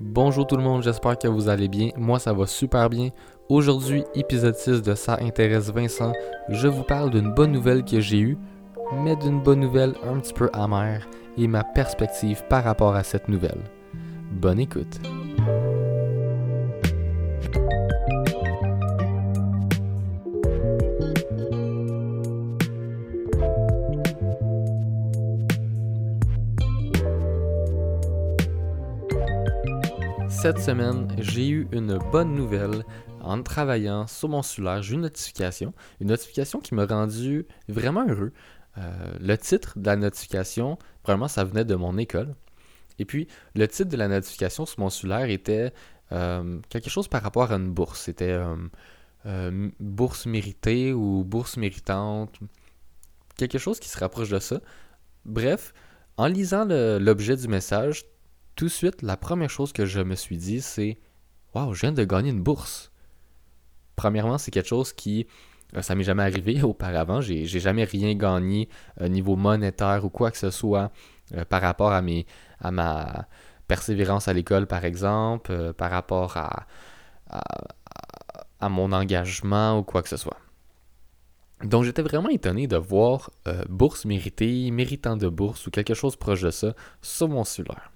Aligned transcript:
Bonjour 0.00 0.46
tout 0.46 0.56
le 0.56 0.62
monde, 0.62 0.82
j'espère 0.82 1.18
que 1.18 1.28
vous 1.28 1.50
allez 1.50 1.68
bien. 1.68 1.90
Moi, 1.94 2.18
ça 2.18 2.32
va 2.32 2.46
super 2.46 2.88
bien. 2.88 3.10
Aujourd'hui, 3.50 4.02
épisode 4.14 4.54
6 4.54 4.80
de 4.80 4.94
Ça 4.94 5.18
intéresse 5.20 5.70
Vincent. 5.70 6.14
Je 6.48 6.68
vous 6.68 6.84
parle 6.84 7.10
d'une 7.10 7.34
bonne 7.34 7.52
nouvelle 7.52 7.84
que 7.84 8.00
j'ai 8.00 8.18
eue, 8.18 8.38
mais 9.04 9.14
d'une 9.16 9.42
bonne 9.42 9.60
nouvelle 9.60 9.92
un 10.02 10.18
petit 10.18 10.32
peu 10.32 10.48
amère 10.54 11.06
et 11.36 11.46
ma 11.46 11.64
perspective 11.64 12.42
par 12.48 12.64
rapport 12.64 12.94
à 12.94 13.02
cette 13.02 13.28
nouvelle. 13.28 13.60
Bonne 14.32 14.60
écoute. 14.60 15.00
Cette 30.40 30.58
semaine, 30.58 31.06
j'ai 31.18 31.50
eu 31.50 31.68
une 31.70 31.98
bonne 31.98 32.34
nouvelle 32.34 32.86
en 33.20 33.42
travaillant 33.42 34.06
sur 34.06 34.30
mon. 34.30 34.40
J'ai 34.40 34.94
une 34.94 35.02
notification, 35.02 35.74
une 36.00 36.08
notification 36.08 36.60
qui 36.60 36.74
m'a 36.74 36.86
rendu 36.86 37.46
vraiment 37.68 38.06
heureux. 38.08 38.32
Euh, 38.78 39.12
le 39.20 39.36
titre 39.36 39.78
de 39.78 39.84
la 39.84 39.96
notification, 39.96 40.78
vraiment, 41.04 41.28
ça 41.28 41.44
venait 41.44 41.66
de 41.66 41.74
mon 41.74 41.98
école. 41.98 42.34
Et 42.98 43.04
puis, 43.04 43.28
le 43.54 43.68
titre 43.68 43.90
de 43.90 43.98
la 43.98 44.08
notification 44.08 44.64
sur 44.64 44.80
mon 44.80 44.88
cellulaire 44.88 45.28
était 45.28 45.74
euh, 46.10 46.58
quelque 46.70 46.88
chose 46.88 47.06
par 47.06 47.22
rapport 47.22 47.52
à 47.52 47.56
une 47.56 47.70
bourse. 47.70 48.00
C'était 48.00 48.40
euh, 49.26 49.70
bourse 49.78 50.24
méritée 50.24 50.94
ou 50.94 51.22
bourse 51.22 51.58
méritante. 51.58 52.40
Quelque 53.36 53.58
chose 53.58 53.78
qui 53.78 53.90
se 53.90 53.98
rapproche 53.98 54.30
de 54.30 54.38
ça. 54.38 54.62
Bref, 55.26 55.74
en 56.16 56.28
lisant 56.28 56.64
l'objet 56.64 57.36
du 57.36 57.46
message, 57.46 58.04
tout 58.60 58.66
de 58.66 58.70
suite, 58.70 59.00
la 59.00 59.16
première 59.16 59.48
chose 59.48 59.72
que 59.72 59.86
je 59.86 60.02
me 60.02 60.14
suis 60.14 60.36
dit, 60.36 60.60
c'est 60.60 60.98
Waouh, 61.54 61.72
je 61.72 61.80
viens 61.80 61.92
de 61.92 62.04
gagner 62.04 62.28
une 62.28 62.42
bourse. 62.42 62.92
Premièrement, 63.96 64.36
c'est 64.36 64.50
quelque 64.50 64.68
chose 64.68 64.92
qui. 64.92 65.26
Euh, 65.74 65.80
ça 65.80 65.94
m'est 65.94 66.04
jamais 66.04 66.24
arrivé 66.24 66.62
auparavant. 66.72 67.22
J'ai, 67.22 67.46
jamais 67.46 67.84
rien 67.84 68.14
gagné 68.14 68.68
au 69.00 69.04
euh, 69.04 69.08
niveau 69.08 69.34
monétaire 69.34 70.04
ou 70.04 70.10
quoi 70.10 70.30
que 70.30 70.36
ce 70.36 70.50
soit 70.50 70.92
euh, 71.34 71.46
par 71.46 71.62
rapport 71.62 71.92
à, 71.92 72.02
mes, 72.02 72.26
à 72.60 72.70
ma 72.70 73.28
persévérance 73.66 74.28
à 74.28 74.34
l'école, 74.34 74.66
par 74.66 74.84
exemple, 74.84 75.72
par 75.72 75.90
rapport 75.90 76.36
à, 76.36 76.66
à, 78.60 78.68
mon 78.68 78.92
engagement 78.92 79.78
ou 79.78 79.84
quoi 79.84 80.02
que 80.02 80.10
ce 80.10 80.18
soit. 80.18 80.36
Donc 81.64 81.84
j'étais 81.84 82.02
vraiment 82.02 82.28
étonné 82.28 82.66
de 82.66 82.76
voir 82.76 83.30
bourse 83.70 84.04
méritée, 84.04 84.70
méritant 84.70 85.16
de 85.16 85.28
bourse 85.30 85.66
ou 85.66 85.70
quelque 85.70 85.94
chose 85.94 86.16
proche 86.16 86.42
de 86.42 86.50
ça 86.50 86.74
sur 87.00 87.26
mon 87.26 87.44
cellulaire. 87.44 87.89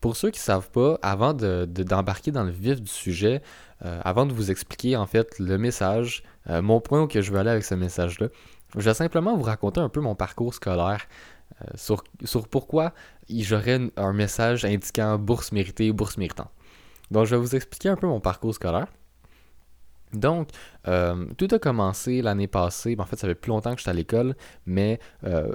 Pour 0.00 0.16
ceux 0.16 0.30
qui 0.30 0.38
ne 0.40 0.44
savent 0.44 0.70
pas, 0.70 0.98
avant 1.02 1.32
d'embarquer 1.34 2.30
dans 2.30 2.44
le 2.44 2.50
vif 2.50 2.80
du 2.80 2.90
sujet, 2.90 3.42
euh, 3.84 4.00
avant 4.04 4.26
de 4.26 4.32
vous 4.32 4.50
expliquer 4.50 4.96
en 4.96 5.06
fait 5.06 5.38
le 5.38 5.58
message, 5.58 6.22
euh, 6.48 6.62
mon 6.62 6.80
point 6.80 7.02
où 7.02 7.06
que 7.06 7.20
je 7.20 7.30
veux 7.30 7.38
aller 7.38 7.50
avec 7.50 7.64
ce 7.64 7.74
message-là, 7.74 8.28
je 8.76 8.82
vais 8.82 8.94
simplement 8.94 9.36
vous 9.36 9.42
raconter 9.42 9.80
un 9.80 9.88
peu 9.88 10.00
mon 10.00 10.14
parcours 10.14 10.54
scolaire 10.54 11.06
euh, 11.62 11.66
sur, 11.74 12.02
sur, 12.24 12.48
pourquoi 12.48 12.92
j'aurais 13.28 13.80
un 13.96 14.12
message 14.12 14.64
indiquant 14.64 15.18
bourse 15.18 15.52
méritée 15.52 15.90
ou 15.90 15.94
bourse 15.94 16.16
méritante. 16.16 16.50
Donc 17.10 17.26
je 17.26 17.36
vais 17.36 17.40
vous 17.40 17.54
expliquer 17.54 17.88
un 17.88 17.96
peu 17.96 18.06
mon 18.06 18.20
parcours 18.20 18.54
scolaire. 18.54 18.88
Donc, 20.12 20.48
tout 21.36 21.48
a 21.50 21.58
commencé 21.58 22.22
l'année 22.22 22.46
passée. 22.46 22.96
En 22.98 23.04
fait, 23.04 23.16
ça 23.16 23.26
fait 23.26 23.34
plus 23.34 23.50
longtemps 23.50 23.72
que 23.74 23.80
j'étais 23.80 23.90
à 23.90 23.92
l'école, 23.92 24.36
mais 24.64 25.00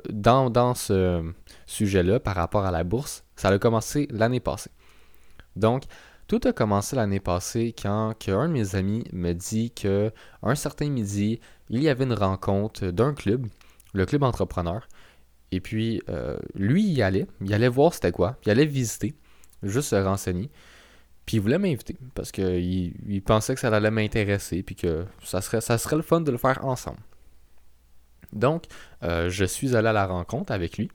dans, 0.10 0.50
dans, 0.50 0.76
ce 0.76 1.24
sujet-là, 1.66 2.20
par 2.20 2.36
rapport 2.36 2.66
à 2.66 2.70
la 2.70 2.84
bourse, 2.84 3.24
ça 3.42 3.50
a 3.50 3.58
commencé 3.58 4.08
l'année 4.12 4.40
passée. 4.40 4.70
Donc, 5.56 5.86
tout 6.28 6.40
a 6.44 6.54
commencé 6.54 6.96
l'année 6.96 7.20
passée 7.20 7.74
quand 7.74 8.14
un 8.28 8.48
de 8.48 8.54
mes 8.54 8.76
amis 8.76 9.04
me 9.14 9.34
dit 9.34 9.72
que 9.72 10.12
un 10.44 10.54
certain 10.54 10.90
midi, 10.90 11.40
il 11.70 11.82
y 11.82 11.90
avait 11.90 12.04
une 12.04 12.14
rencontre 12.14 12.92
d'un 12.92 13.16
club, 13.16 13.48
le 13.94 14.06
club 14.06 14.22
entrepreneur. 14.22 14.88
Et 15.52 15.60
puis, 15.60 16.04
euh, 16.08 16.38
lui, 16.54 16.84
il 16.84 16.94
y 16.94 17.02
allait, 17.02 17.26
il 17.42 17.52
allait 17.52 17.68
voir 17.68 17.96
c'était 17.96 18.12
quoi, 18.12 18.38
il 18.46 18.52
allait 18.52 18.68
visiter, 18.68 19.16
juste 19.64 19.90
se 19.90 19.96
renseigner. 19.96 20.52
Puis 21.26 21.38
il 21.38 21.40
voulait 21.40 21.58
m'inviter 21.58 21.98
parce 22.14 22.32
qu'il 22.32 22.94
il 23.08 23.24
pensait 23.24 23.56
que 23.56 23.60
ça 23.60 23.76
allait 23.76 23.90
m'intéresser 23.90 24.62
puis 24.62 24.76
que 24.76 25.04
ça 25.24 25.42
serait, 25.42 25.62
ça 25.62 25.80
serait 25.80 25.96
le 25.96 26.04
fun 26.04 26.22
de 26.22 26.30
le 26.30 26.38
faire 26.38 26.64
ensemble. 26.64 27.00
Donc, 28.34 28.66
euh, 29.02 29.32
je 29.32 29.46
suis 29.46 29.76
allé 29.76 29.88
à 29.88 29.94
la 29.94 30.06
rencontre 30.06 30.52
avec 30.52 30.78
lui. 30.78 30.92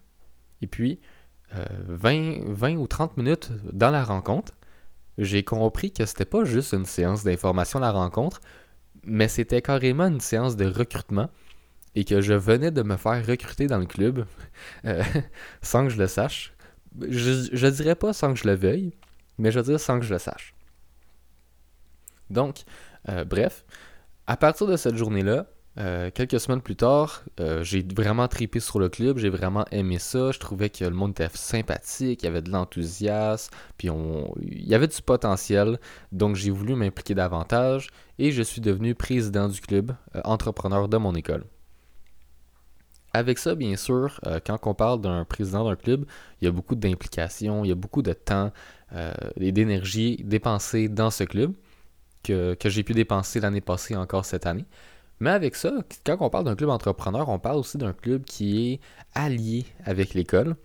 Et 0.63 0.69
puis, 0.69 1.01
20, 1.53 1.59
euh, 1.59 2.39
20 2.49 2.77
ou 2.77 2.87
30 2.87 3.17
minutes 3.17 3.51
dans 3.73 3.91
la 3.91 4.05
rencontre, 4.05 4.53
j'ai 5.19 5.43
compris 5.43 5.93
que 5.93 6.05
c'était 6.05 6.25
pas 6.25 6.45
juste 6.45 6.73
une 6.73 6.85
séance 6.85 7.25
d'information 7.25 7.79
à 7.79 7.83
la 7.83 7.93
rencontre, 7.93 8.41
mais 9.05 9.29
c'était 9.29 9.63
carrément 9.63 10.07
une 10.07 10.21
séance 10.21 10.57
de 10.57 10.67
recrutement 10.67 11.31
et 11.95 12.05
que 12.05 12.21
je 12.21 12.35
venais 12.35 12.71
de 12.71 12.83
me 12.83 12.97
faire 12.97 13.25
recruter 13.25 13.67
dans 13.67 13.79
le 13.79 13.87
club 13.87 14.27
euh, 14.85 15.03
sans 15.63 15.85
que 15.85 15.91
je 15.91 15.99
le 15.99 16.07
sache. 16.07 16.53
Je, 17.09 17.49
je 17.53 17.67
dirais 17.67 17.95
pas 17.95 18.13
sans 18.13 18.33
que 18.35 18.39
je 18.39 18.47
le 18.47 18.55
veuille, 18.55 18.93
mais 19.39 19.51
je 19.51 19.61
dire 19.61 19.81
sans 19.81 19.99
que 19.99 20.05
je 20.05 20.13
le 20.13 20.19
sache. 20.19 20.55
Donc, 22.31 22.65
euh, 23.09 23.25
bref, 23.25 23.65
à 24.27 24.37
partir 24.37 24.67
de 24.67 24.77
cette 24.77 24.97
journée-là, 24.97 25.47
euh, 25.79 26.11
quelques 26.13 26.41
semaines 26.41 26.61
plus 26.61 26.77
tard, 26.77 27.23
euh, 27.41 27.63
j'ai 27.63 27.83
vraiment 27.83 28.29
tripé 28.29 28.61
sur 28.61 28.79
le 28.79 28.89
club, 28.89 29.19
j'ai 29.19 29.29
vraiment 29.29 29.65
aimé 29.71 29.99
ça. 29.99 30.33
Je 30.33 30.39
trouvais 30.39 30.71
que 30.71 30.85
le 30.85 30.95
monde 30.95 31.11
était 31.11 31.29
sympathique, 31.35 32.23
il 32.23 32.27
y 32.27 32.29
avait 32.29 32.43
de 32.43 32.51
l'enthousiasme, 32.51 33.53
puis 33.77 33.91
on... 33.91 34.35
il 34.41 34.67
y 34.67 34.75
avait 34.75 34.89
du 34.89 35.03
potentiel. 35.03 35.79
Donc 36.13 36.37
j'ai 36.37 36.51
voulu 36.51 36.75
m'impliquer 36.75 37.15
davantage 37.15 37.89
et 38.19 38.33
je 38.33 38.43
suis 38.43 38.61
devenu 38.61 38.95
président 38.95 39.49
du 39.49 39.61
club, 39.61 39.93
entrepreneur 40.25 40.89
de 40.89 40.97
mon 40.97 41.15
école. 41.15 41.45
Avec 43.13 43.39
ça, 43.39 43.55
bien 43.55 43.77
sûr, 43.77 44.21
quand 44.47 44.59
on 44.67 44.75
parle 44.75 45.01
d'un 45.01 45.25
président 45.25 45.65
d'un 45.65 45.77
club, 45.77 46.05
il 46.41 46.45
y 46.45 46.49
a 46.49 46.51
beaucoup 46.51 46.75
d'implications, 46.75 47.65
il 47.65 47.69
y 47.69 47.73
a 47.73 47.75
beaucoup 47.75 48.03
de 48.03 48.13
temps, 48.13 48.53
euh, 48.93 49.13
et 49.41 49.51
d'énergie 49.51 50.17
dépensée 50.23 50.89
dans 50.89 51.11
ce 51.11 51.25
club 51.25 51.55
que, 52.23 52.57
j'ai 52.65 52.85
pu 52.85 52.93
dépenser 52.93 53.41
l'année 53.41 53.61
passée 53.61 53.97
encore 53.97 54.25
cette 54.25 54.47
année. 54.47 54.65
Mais 55.21 55.31
avec 55.31 55.57
ça, 55.57 55.73
quand 56.05 56.19
on 56.21 56.31
parle 56.31 56.45
d'un 56.45 56.57
club 56.57 56.71
entrepreneur, 56.71 57.29
on 57.29 57.39
parle 57.39 57.57
aussi 57.57 57.79
d'un 57.79 57.93
club 57.93 58.25
qui 58.25 58.73
est 58.73 58.81
allié 59.15 59.65
avec 59.85 60.15
l'école, 60.15 60.57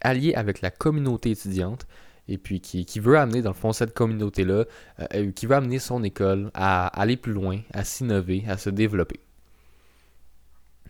allié 0.00 0.34
avec 0.34 0.60
la 0.60 0.70
communauté 0.70 1.30
étudiante, 1.30 1.86
et 2.26 2.38
puis 2.38 2.60
qui, 2.60 3.00
veut 3.00 3.18
amener, 3.18 3.42
dans 3.42 3.50
le 3.50 3.54
fond, 3.54 3.72
cette 3.72 3.94
communauté-là, 3.94 4.64
euh, 5.00 5.06
euh, 5.14 5.30
qui 5.32 5.46
veut 5.46 5.56
amener 5.56 5.78
son 5.78 6.02
école 6.02 6.50
à 6.54 6.86
aller 6.88 7.16
plus 7.16 7.32
loin, 7.32 7.60
à 7.72 7.84
s'innover, 7.84 8.44
à 8.48 8.58
se 8.58 8.70
développer. 8.70 9.20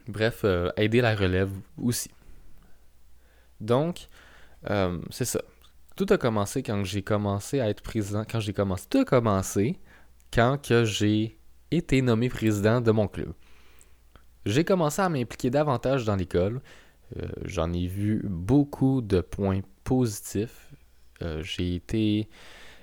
Bref, 0.08 0.44
aider 0.76 1.00
la 1.00 1.14
relève 1.14 1.50
aussi. 1.76 2.10
Donc, 3.60 4.08
c'est 5.10 5.24
ça 5.24 5.40
tout 5.98 6.06
a 6.10 6.16
commencé 6.16 6.62
quand 6.62 6.84
j'ai 6.84 7.02
commencé 7.02 7.58
à 7.58 7.68
être 7.68 7.82
président. 7.82 8.24
Quand 8.24 8.38
j'ai 8.38 8.52
commencé, 8.52 8.86
tout 8.88 8.98
a 8.98 9.04
commencé 9.04 9.80
quand 10.32 10.84
j'ai 10.84 11.37
été 11.70 12.02
nommé 12.02 12.28
président 12.28 12.80
de 12.80 12.90
mon 12.90 13.08
club. 13.08 13.32
J'ai 14.46 14.64
commencé 14.64 15.02
à 15.02 15.08
m'impliquer 15.08 15.50
davantage 15.50 16.04
dans 16.04 16.16
l'école. 16.16 16.60
Euh, 17.16 17.26
j'en 17.44 17.72
ai 17.72 17.86
vu 17.86 18.22
beaucoup 18.24 19.02
de 19.02 19.20
points 19.20 19.60
positifs. 19.84 20.70
Euh, 21.22 21.42
j'ai 21.42 21.74
été, 21.74 22.28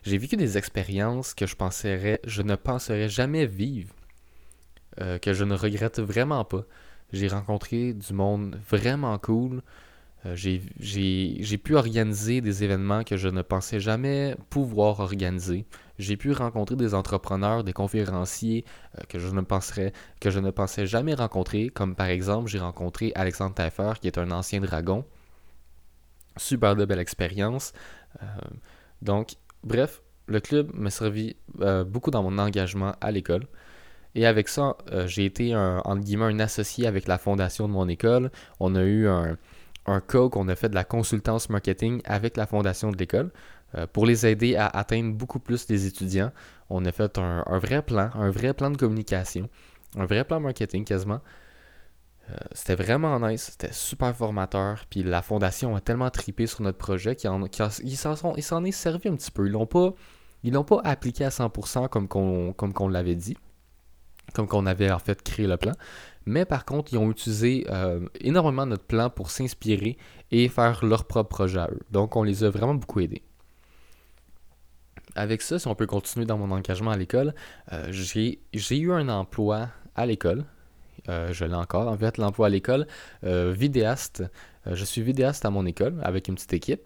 j'ai 0.04 0.18
vécu 0.18 0.36
des 0.36 0.58
expériences 0.58 1.34
que 1.34 1.46
je 1.46 1.56
penserais, 1.56 2.20
je 2.26 2.42
ne 2.42 2.56
penserais 2.56 3.10
jamais 3.10 3.46
vivre, 3.46 3.94
euh, 5.02 5.18
que 5.18 5.34
je 5.34 5.44
ne 5.44 5.56
regrette 5.56 6.00
vraiment 6.00 6.44
pas. 6.44 6.64
J'ai 7.14 7.28
rencontré 7.28 7.94
du 7.94 8.14
monde 8.14 8.60
vraiment 8.70 9.18
cool. 9.20 9.62
J'ai 10.34 10.60
pu 11.64 11.76
organiser 11.76 12.42
des 12.42 12.64
événements 12.64 13.04
que 13.04 13.16
je 13.16 13.28
ne 13.28 13.44
pensais 13.44 13.80
jamais 13.80 14.36
pouvoir 14.50 15.00
organiser. 15.00 15.66
J'ai 15.98 16.18
pu 16.18 16.32
rencontrer 16.32 16.76
des 16.76 16.94
entrepreneurs, 16.94 17.64
des 17.64 17.74
conférenciers 17.74 18.66
euh, 18.98 19.04
que, 19.08 19.20
je 19.20 19.28
ne 19.28 19.42
penserais, 19.42 19.94
que 20.20 20.30
je 20.30 20.40
ne 20.40 20.52
pensais 20.52 20.86
jamais 20.86 21.14
rencontrer, 21.14 21.70
comme 21.70 21.96
par 21.96 22.08
exemple 22.08 22.50
j'ai 22.50 22.60
rencontré 22.60 23.12
Alexandre 23.16 23.54
Taillefer, 23.56 23.94
qui 24.02 24.08
est 24.08 24.18
un 24.18 24.32
ancien 24.32 24.60
dragon. 24.60 25.06
Super 26.38 26.76
de 26.76 26.86
belle 26.86 27.00
expérience. 27.00 27.74
Euh, 28.22 28.26
donc, 29.02 29.36
bref, 29.64 30.02
le 30.28 30.40
club 30.40 30.72
m'a 30.74 30.90
servi 30.90 31.36
beaucoup 31.88 32.12
dans 32.12 32.24
mon 32.24 32.38
engagement 32.40 32.96
à 33.00 33.12
l'école. 33.12 33.46
Et 34.16 34.26
avec 34.26 34.48
ça, 34.48 34.76
j'ai 35.06 35.26
été 35.26 35.54
un, 35.54 35.82
guillemets, 35.98 36.26
un 36.26 36.40
associé 36.40 36.88
avec 36.88 37.08
la 37.08 37.18
fondation 37.18 37.68
de 37.68 37.74
mon 37.74 37.88
école. 37.88 38.32
On 38.60 38.74
a 38.76 38.82
eu 38.82 39.08
un, 39.08 39.38
un 39.86 40.02
cas 40.02 40.30
qu'on 40.30 40.48
a 40.48 40.56
fait 40.56 40.70
de 40.70 40.76
la 40.76 40.84
consultance 40.84 41.50
marketing 41.50 42.02
avec 42.06 42.38
la 42.38 42.48
fondation 42.48 42.92
de 42.92 42.98
l'école 42.98 43.26
euh, 43.26 43.30
pour 43.94 44.06
les 44.06 44.26
aider 44.26 44.56
à 44.56 44.68
atteindre 44.68 45.14
beaucoup 45.14 45.40
plus 45.40 45.66
des 45.66 45.86
étudiants. 45.86 46.32
On 46.70 46.86
a 46.86 46.92
fait 46.92 47.18
un, 47.18 47.60
vrai 47.60 47.82
plan, 47.82 48.10
un 48.16 48.30
vrai 48.30 48.54
plan 48.54 48.72
de 48.72 48.78
communication, 48.78 49.50
un 49.98 50.06
vrai 50.06 50.24
plan 50.24 50.40
marketing 50.40 50.86
quasiment. 50.86 51.22
Euh, 52.32 52.36
c'était 52.54 52.76
vraiment 52.76 53.20
nice, 53.20 53.52
c'était 53.52 53.74
super 53.74 54.16
formateur. 54.16 54.86
Puis 54.90 55.04
la 55.04 55.22
fondation 55.22 55.76
a 55.76 55.82
tellement 55.82 56.10
tripé 56.10 56.48
sur 56.48 56.62
notre 56.62 56.78
projet 56.78 57.16
qu'ils 57.16 57.98
s'en 57.98 58.36
est 58.66 58.72
servi 58.72 59.10
un 59.10 59.16
petit 59.16 59.32
peu. 59.32 59.48
Ils 59.48 59.56
ils 60.44 60.54
l'ont 60.54 60.64
pas 60.64 60.82
appliqué 60.84 61.26
à 61.26 61.30
100% 61.30 61.90
comme 61.90 62.08
qu'on 62.08 62.54
comme 62.54 62.74
qu'on 62.74 62.88
l'avait 62.88 63.16
dit, 63.16 63.38
comme 64.34 64.48
qu'on 64.48 64.66
avait 64.66 64.92
en 64.92 65.00
fait 65.00 65.22
créé 65.22 65.48
le 65.48 65.58
plan. 65.58 65.74
Mais 66.26 66.46
par 66.46 66.66
contre, 66.66 66.94
ils 66.94 66.98
ont 66.98 67.12
utilisé 67.12 67.66
euh, 67.70 68.08
énormément 68.20 68.66
notre 68.66 68.86
plan 68.86 69.10
pour 69.12 69.30
s'inspirer 69.30 69.98
et 70.32 70.50
faire 70.50 70.84
leur 70.84 71.06
propre 71.06 71.30
projet 71.30 71.60
à 71.60 71.70
eux. 71.72 71.82
Donc 71.92 72.16
on 72.16 72.24
les 72.24 72.44
a 72.44 72.50
vraiment 72.50 72.74
beaucoup 72.74 73.00
aidés. 73.00 73.24
Avec 75.16 75.42
ça, 75.42 75.58
si 75.60 75.68
on 75.68 75.76
peut 75.76 75.86
continuer 75.86 76.26
dans 76.26 76.38
mon 76.38 76.52
engagement 76.52 76.92
à 76.92 76.98
l'école, 76.98 77.34
euh, 77.72 77.88
j'ai 77.92 78.78
eu 78.78 78.92
un 78.92 79.10
emploi 79.10 79.70
à 79.96 80.06
l'école 80.06 80.46
euh, 81.08 81.32
je 81.32 81.46
l'ai 81.46 81.54
encore, 81.54 81.88
en 81.88 81.96
fait, 81.96 82.18
l'emploi 82.18 82.48
à 82.48 82.50
l'école, 82.50 82.88
euh, 83.24 83.54
vidéaste. 83.56 84.24
Je 84.66 84.84
suis 84.84 85.04
vidéaste 85.04 85.46
à 85.46 85.52
mon 85.52 85.64
école 85.68 86.00
avec 86.02 86.28
une 86.28 86.34
petite 86.34 86.54
équipe. 86.54 86.82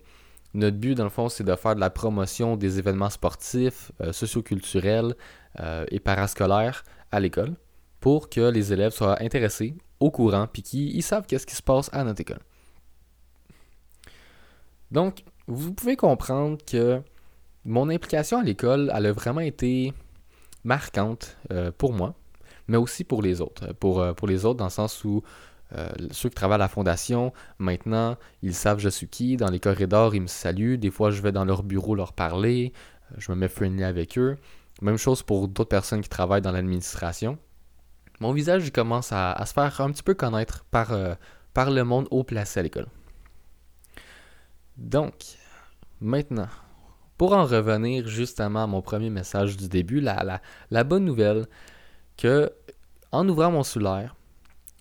Notre 0.54 0.76
but, 0.76 0.94
dans 0.94 1.06
le 1.06 1.10
fond, 1.10 1.30
c'est 1.30 1.46
de 1.46 1.56
faire 1.56 1.74
de 1.74 1.80
la 1.80 1.90
promotion 1.90 2.58
des 2.58 2.80
événements 2.80 3.10
sportifs, 3.10 3.94
socioculturels 4.12 5.16
et 5.90 6.00
parascolaires 6.02 6.84
à 7.14 7.22
l'école 7.22 7.54
pour 8.02 8.30
que 8.30 8.42
les 8.50 8.74
élèves 8.74 8.92
soient 8.92 9.22
intéressés, 9.22 9.76
au 10.00 10.12
courant, 10.12 10.48
puis 10.52 10.64
qu'ils 10.64 11.04
savent 11.04 11.26
qu'est-ce 11.28 11.46
qui 11.46 11.56
se 11.56 11.64
passe 11.64 11.90
à 11.94 12.04
notre 12.04 12.20
école. 12.20 12.42
Donc, 14.92 15.24
vous 15.48 15.74
pouvez 15.74 15.96
comprendre 15.96 16.58
que 16.66 17.02
mon 17.66 17.90
implication 17.90 18.40
à 18.40 18.44
l'école, 18.44 18.92
elle 18.96 19.06
a 19.06 19.12
vraiment 19.12 19.42
été 19.42 19.94
marquante 20.64 21.38
pour 21.78 21.94
moi 21.94 22.16
mais 22.70 22.78
aussi 22.78 23.04
pour 23.04 23.22
les 23.22 23.42
autres. 23.42 23.74
Pour, 23.74 24.00
euh, 24.00 24.14
les 24.28 24.46
autres, 24.46 24.58
dans 24.58 24.66
le 24.66 24.70
sens 24.70 25.04
où 25.04 25.24
euh, 25.76 25.90
ceux 26.12 26.30
qui 26.30 26.36
travaillent 26.36 26.56
à 26.56 26.60
la 26.60 26.68
fondation, 26.68 27.34
maintenant, 27.58 28.16
ils 28.42 28.54
savent 28.54 28.80
je 28.80 28.90
suis 28.90 29.08
qui. 29.08 29.36
Dans 29.38 29.50
les 29.50 29.60
corridors, 29.60 30.16
ils 30.16 30.22
me 30.22 30.28
saluent. 30.28 30.78
Des 30.78 30.92
fois, 30.92 31.12
je 31.12 31.22
vais 31.22 31.32
dans 31.32 31.46
leur 31.46 31.64
bureau 31.64 31.96
leur 31.96 32.14
parler. 32.14 32.72
Euh, 33.12 33.16
je 33.18 33.32
me 33.32 33.38
mets 33.38 33.50
friendly 33.50 33.84
avec 33.84 34.18
eux. 34.18 34.38
Même 34.82 34.98
chose 34.98 35.24
pour 35.24 35.48
d'autres 35.48 35.70
personnes 35.70 36.02
qui 36.02 36.10
travaillent 36.10 36.42
dans 36.42 36.52
l'administration. 36.52 37.38
Mon 38.20 38.34
visage 38.34 38.72
commence 38.72 39.12
à, 39.12 39.44
se 39.46 39.54
faire 39.54 39.82
un 39.82 39.92
petit 39.92 40.04
peu 40.04 40.14
connaître 40.14 40.66
par, 40.66 40.92
par 41.54 41.72
le 41.72 41.84
monde 41.84 42.08
haut 42.12 42.24
placé 42.24 42.60
à 42.60 42.64
l'école. 42.64 42.88
Donc, 44.78 45.14
maintenant, 46.02 46.50
pour 47.20 47.34
en 47.34 47.46
revenir 47.46 48.08
justement 48.08 48.64
à 48.64 48.68
mon 48.68 48.82
premier 48.82 49.10
message 49.10 49.58
du 49.58 49.68
début, 49.68 50.00
la, 50.00 50.84
bonne 50.86 51.04
nouvelle, 51.04 51.48
que 52.16 52.50
en 53.12 53.28
ouvrant 53.28 53.52
mon 53.52 53.62
cellulaire, 53.62 54.16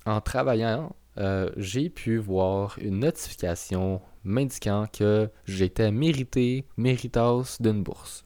en 0.06 0.20
travaillant, 0.20 0.94
euh, 1.19 1.50
j'ai 1.56 1.90
pu 1.90 2.17
voir 2.17 2.79
une 2.81 3.00
notification 3.00 4.00
m'indiquant 4.23 4.87
que 4.93 5.29
j'étais 5.46 5.90
mérité, 5.90 6.64
méritos 6.76 7.56
d'une 7.58 7.82
bourse. 7.82 8.25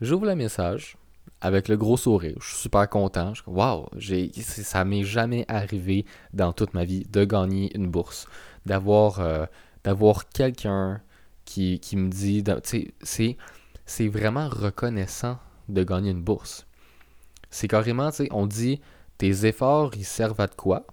J'ouvre 0.00 0.24
le 0.24 0.36
message 0.36 0.96
avec 1.42 1.68
le 1.68 1.76
gros 1.76 1.98
sourire. 1.98 2.38
Je 2.40 2.48
suis 2.48 2.62
super 2.62 2.88
content. 2.88 3.34
Je 3.34 3.42
Waouh, 3.46 3.88
ça 4.40 4.86
m'est 4.86 5.04
jamais 5.04 5.44
arrivé 5.48 6.06
dans 6.32 6.54
toute 6.54 6.72
ma 6.72 6.86
vie 6.86 7.04
de 7.10 7.26
gagner 7.26 7.76
une 7.76 7.88
bourse. 7.88 8.26
D'avoir 8.64 9.20
euh, 9.20 9.44
d'avoir 9.84 10.30
quelqu'un 10.30 11.02
qui, 11.44 11.80
me 11.96 12.08
dit. 12.08 12.44
C'est 13.86 14.08
vraiment 14.08 14.48
reconnaissant 14.48 15.38
de 15.68 15.82
gagner 15.84 16.10
une 16.10 16.22
bourse. 16.22 16.66
C'est 17.50 17.68
carrément, 17.68 18.10
on 18.30 18.46
dit 18.46 18.80
tes 19.18 19.46
efforts, 19.46 19.92
ils 19.94 20.04
servent 20.04 20.40
à 20.40 20.46
de 20.46 20.54
quoi? 20.54 20.86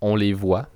On 0.00 0.14
les 0.14 0.32
voit. 0.32 0.68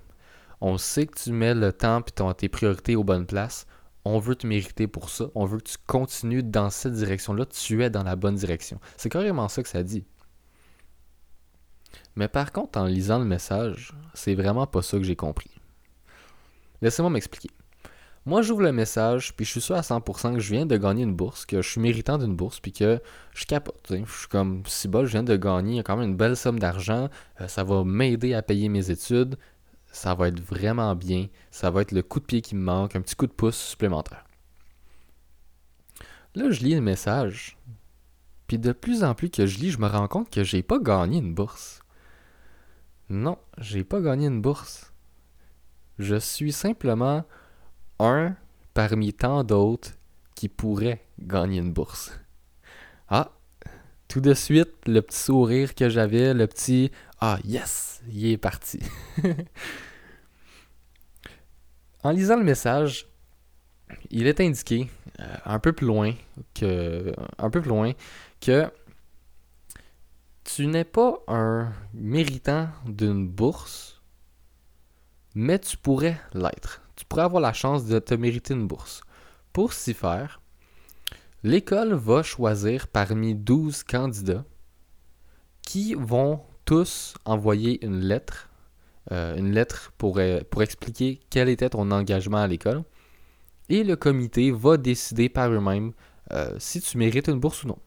On 0.61 0.79
sait 0.79 1.07
que 1.07 1.19
tu 1.19 1.33
mets 1.33 1.55
le 1.55 1.73
temps 1.73 2.01
et 2.01 2.35
tes 2.35 2.49
priorités 2.49 2.97
aux 2.97 3.05
bonnes 3.05 3.27
places. 3.27 3.67
On 4.05 4.19
veut 4.19 4.35
te 4.35 4.47
mériter 4.47 4.87
pour 4.87 5.11
ça. 5.11 5.27
On 5.35 5.45
veut 5.45 5.59
que 5.59 5.71
tu 5.71 5.77
continues 5.87 6.43
dans 6.43 6.71
cette 6.71 6.95
direction-là. 6.95 7.45
Tu 7.47 7.83
es 7.85 7.91
dans 7.91 8.03
la 8.03 8.17
bonne 8.17 8.37
direction. 8.37 8.81
C'est 8.97 9.11
carrément 9.11 9.49
ça 9.49 9.63
que 9.63 9.69
ça 9.69 9.83
dit. 9.83 10.05
Mais 12.17 12.29
par 12.29 12.53
contre, 12.53 12.79
en 12.79 12.87
lisant 12.87 13.19
le 13.19 13.25
message, 13.25 13.95
c'est 14.15 14.35
vraiment 14.35 14.67
pas 14.67 14.83
ça 14.83 14.97
que 14.97 15.05
j'ai 15.05 15.17
compris. 15.17 15.51
Laissez-moi 16.81 17.11
m'expliquer. 17.11 17.51
Moi, 18.27 18.43
j'ouvre 18.43 18.63
le 18.63 18.73
message, 18.73 19.35
puis 19.35 19.47
je 19.47 19.51
suis 19.51 19.61
sûr 19.63 19.77
à 19.77 19.81
100% 19.81 20.35
que 20.35 20.41
je 20.41 20.53
viens 20.53 20.67
de 20.67 20.77
gagner 20.77 21.05
une 21.05 21.15
bourse, 21.15 21.47
que 21.47 21.63
je 21.63 21.69
suis 21.69 21.81
méritant 21.81 22.19
d'une 22.19 22.37
bourse, 22.37 22.61
puis 22.61 22.73
que 22.73 23.01
je 23.35 23.47
capote. 23.47 23.81
Je 23.89 24.19
suis 24.19 24.29
comme, 24.29 24.63
si 24.67 24.89
bas, 24.89 25.05
je 25.05 25.13
viens 25.13 25.23
de 25.23 25.37
gagner 25.37 25.83
quand 25.83 25.97
même 25.97 26.11
une 26.11 26.17
belle 26.17 26.37
somme 26.37 26.59
d'argent, 26.59 27.09
euh, 27.41 27.49
ça 27.49 27.65
va 27.65 27.83
m'aider 27.83 28.35
à 28.35 28.43
payer 28.43 28.69
mes 28.69 28.91
études, 28.91 29.39
ça 29.91 30.15
va 30.15 30.29
être 30.29 30.41
vraiment 30.41 30.95
bien, 30.95 31.29
ça 31.51 31.71
va 31.71 31.81
être 31.81 31.93
le 31.93 32.03
coup 32.03 32.21
de 32.21 32.27
pied 32.27 32.43
qui 32.43 32.55
me 32.55 32.63
manque, 32.63 32.95
un 32.95 33.01
petit 33.01 33.17
coup 33.17 33.27
de 33.27 33.33
pouce 33.33 33.57
supplémentaire. 33.57 34.25
Là, 36.35 36.51
je 36.51 36.61
lis 36.61 36.75
le 36.75 36.83
message, 36.83 37.57
puis 38.47 38.59
de 38.59 38.73
plus 38.73 39.03
en 39.03 39.15
plus 39.15 39.31
que 39.31 39.47
je 39.47 39.59
lis, 39.59 39.71
je 39.71 39.79
me 39.79 39.89
rends 39.89 40.09
compte 40.09 40.31
que 40.31 40.45
j'ai 40.45 40.63
pas 40.63 40.79
gagné 40.79 41.19
une 41.19 41.35
bourse. 41.35 41.81
Non, 43.09 43.39
j'ai 43.59 43.83
pas 43.83 44.01
gagné 44.01 44.27
une 44.27 44.43
bourse. 44.43 44.93
Je 45.99 46.17
suis 46.17 46.53
simplement 46.53 47.25
un 48.01 48.37
parmi 48.75 49.13
tant 49.13 49.45
d'autres 49.45 49.93
qui 50.35 50.49
pourraient 50.49 51.05
gagner 51.19 51.59
une 51.59 51.73
bourse. 51.73 52.13
Ah, 53.09 53.31
tout 54.09 54.21
de 54.21 54.35
suite, 54.35 54.75
le 54.87 55.03
petit 55.03 55.19
sourire 55.19 55.75
que 55.75 55.89
j'avais, 55.89 56.35
le 56.35 56.47
petit 56.47 56.91
Ah, 57.21 57.39
yes, 57.45 58.03
il 58.09 58.27
est 58.27 58.39
parti. 58.39 58.81
en 62.03 62.11
lisant 62.11 62.37
le 62.37 62.45
message, 62.45 63.07
il 64.11 64.27
est 64.27 64.41
indiqué 64.41 64.89
euh, 65.21 65.37
un 65.45 65.59
peu 65.59 65.73
plus 65.73 65.87
loin 65.87 66.15
que 66.55 67.13
un 67.39 67.51
peu 67.51 67.61
plus 67.61 67.69
loin 67.69 67.93
que 68.41 68.71
tu 70.45 70.67
n'es 70.67 70.85
pas 70.85 71.23
un 71.29 71.73
méritant 71.95 72.69
d'une 72.87 73.29
bourse, 73.29 74.00
mais 75.41 75.59
tu 75.59 75.77
pourrais 75.77 76.21
l'être 76.35 76.83
tu 77.01 77.07
pourrais 77.07 77.23
avoir 77.23 77.41
la 77.41 77.55
chance 77.55 77.87
de 77.87 77.99
te 77.99 78.13
mériter 78.13 78.53
une 78.53 78.67
bourse. 78.67 79.01
Pour 79.55 79.73
s'y 79.73 79.95
faire, 79.95 80.43
l'école 81.43 81.95
va 81.95 82.23
choisir 82.23 82.89
parmi 82.89 83.35
12 83.35 83.85
candidats 83.85 84.45
qui 85.63 85.95
vont 85.95 86.43
tous 86.67 87.15
envoyer 87.25 87.83
une 87.87 88.01
lettre, 88.01 88.51
euh, 89.13 89.35
une 89.35 89.53
lettre 89.53 89.95
pour, 89.97 90.19
euh, 90.19 90.41
pour 90.51 90.63
expliquer 90.63 91.21
quel 91.31 91.49
était 91.49 91.71
ton 91.71 91.91
engagement 91.91 92.43
à 92.43 92.47
l'école. 92.47 92.85
Et 93.71 93.83
le 93.83 93.97
comité 93.97 94.51
va 94.51 94.77
décider 94.77 95.31
par 95.31 95.51
eux-mêmes 95.51 95.95
euh, 96.33 96.55
si 96.59 96.83
tu 96.83 96.99
mérites 96.99 97.29
une 97.29 97.41
bourse 97.41 97.65
ou 97.65 97.69
non. 97.69 97.79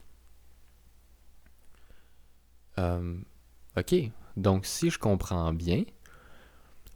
ok, 3.78 3.96
donc 4.38 4.66
si 4.66 4.90
je 4.90 4.98
comprends 4.98 5.54
bien, 5.54 5.84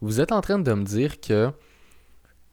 vous 0.00 0.20
êtes 0.20 0.32
en 0.32 0.40
train 0.40 0.58
de 0.58 0.72
me 0.72 0.84
dire 0.84 1.20
que 1.20 1.52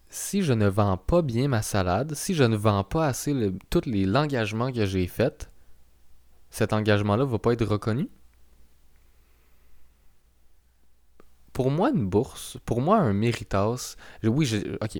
si 0.10 0.44
je 0.44 0.54
ne 0.54 0.68
vends 0.68 0.98
pas 0.98 1.22
bien 1.22 1.48
ma 1.48 1.62
salade, 1.62 2.14
si 2.16 2.34
je 2.34 2.44
ne 2.44 2.56
vends 2.56 2.84
pas 2.84 3.08
assez 3.08 3.34
tous 3.70 3.82
les 3.86 4.08
engagements 4.16 4.72
que 4.72 4.86
j'ai 4.86 5.08
faits, 5.08 5.50
cet 6.50 6.74
engagement-là 6.74 7.26
ne 7.26 7.30
va 7.30 7.40
pas 7.40 7.54
être 7.54 7.66
reconnu? 7.66 8.10
Pour 11.54 11.72
moi, 11.72 11.90
une 11.90 12.08
bourse, 12.08 12.58
pour 12.66 12.82
moi, 12.82 12.98
un 12.98 13.14
méritas, 13.14 13.96
oui, 14.24 14.64
ok. 14.82 15.00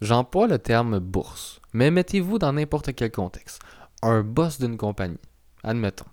J'emploie 0.00 0.46
le 0.46 0.58
terme 0.58 0.98
bourse, 0.98 1.60
mais 1.74 1.90
mettez-vous 1.90 2.38
dans 2.38 2.54
n'importe 2.54 2.94
quel 2.94 3.10
contexte. 3.10 3.60
Un 4.02 4.22
boss 4.22 4.58
d'une 4.58 4.78
compagnie, 4.78 5.18
admettons, 5.62 6.06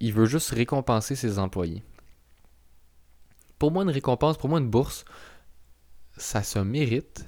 il 0.00 0.12
veut 0.12 0.26
juste 0.26 0.50
récompenser 0.50 1.14
ses 1.14 1.38
employés. 1.38 1.84
Pour 3.58 3.72
moi, 3.72 3.82
une 3.82 3.90
récompense, 3.90 4.38
pour 4.38 4.48
moi, 4.48 4.60
une 4.60 4.70
bourse, 4.70 5.04
ça 6.16 6.42
se 6.42 6.58
mérite 6.58 7.26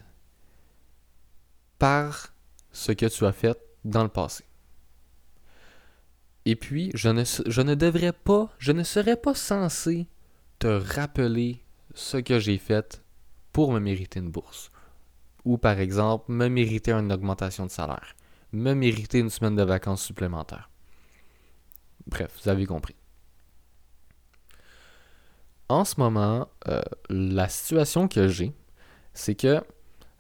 par 1.79 2.35
ce 2.73 2.93
que 2.93 3.07
tu 3.07 3.25
as 3.27 3.33
fait 3.33 3.59
dans 3.85 4.03
le 4.03 4.09
passé. 4.09 4.45
Et 6.45 6.57
puis, 6.57 6.91
je 6.95 7.09
ne, 7.09 7.75
devrais 7.75 8.13
pas, 8.13 8.51
je 8.59 8.73
ne 8.73 8.83
serais 8.83 9.17
pas 9.17 9.35
censé 9.35 10.07
te 10.59 10.67
rappeler 10.67 11.63
ce 11.95 12.17
que 12.17 12.39
j'ai 12.39 12.59
fait 12.59 13.03
pour 13.53 13.73
me 13.73 13.81
mériter 13.81 14.21
une 14.21 14.31
bourse. 14.31 14.71
Ou 15.45 15.59
par 15.59 15.79
exemple, 15.81 16.31
me 16.33 16.49
mériter 16.49 16.93
une 16.93 17.13
augmentation 17.13 17.67
de 17.67 17.71
salaire. 17.71 18.15
Me 18.53 18.75
mériter 18.75 19.19
une 19.19 19.31
semaine 19.31 19.57
de 19.57 19.63
vacances 19.63 20.03
supplémentaires. 20.03 20.71
Bref, 22.07 22.33
vous 22.43 22.49
avez 22.49 22.67
compris. 22.67 22.97
En 25.71 25.85
ce 25.85 26.01
moment, 26.01 26.49
euh, 26.67 26.83
la 27.11 27.49
situation 27.49 28.09
que 28.09 28.27
j'ai, 28.27 28.53
c'est 29.15 29.37
que 29.37 29.63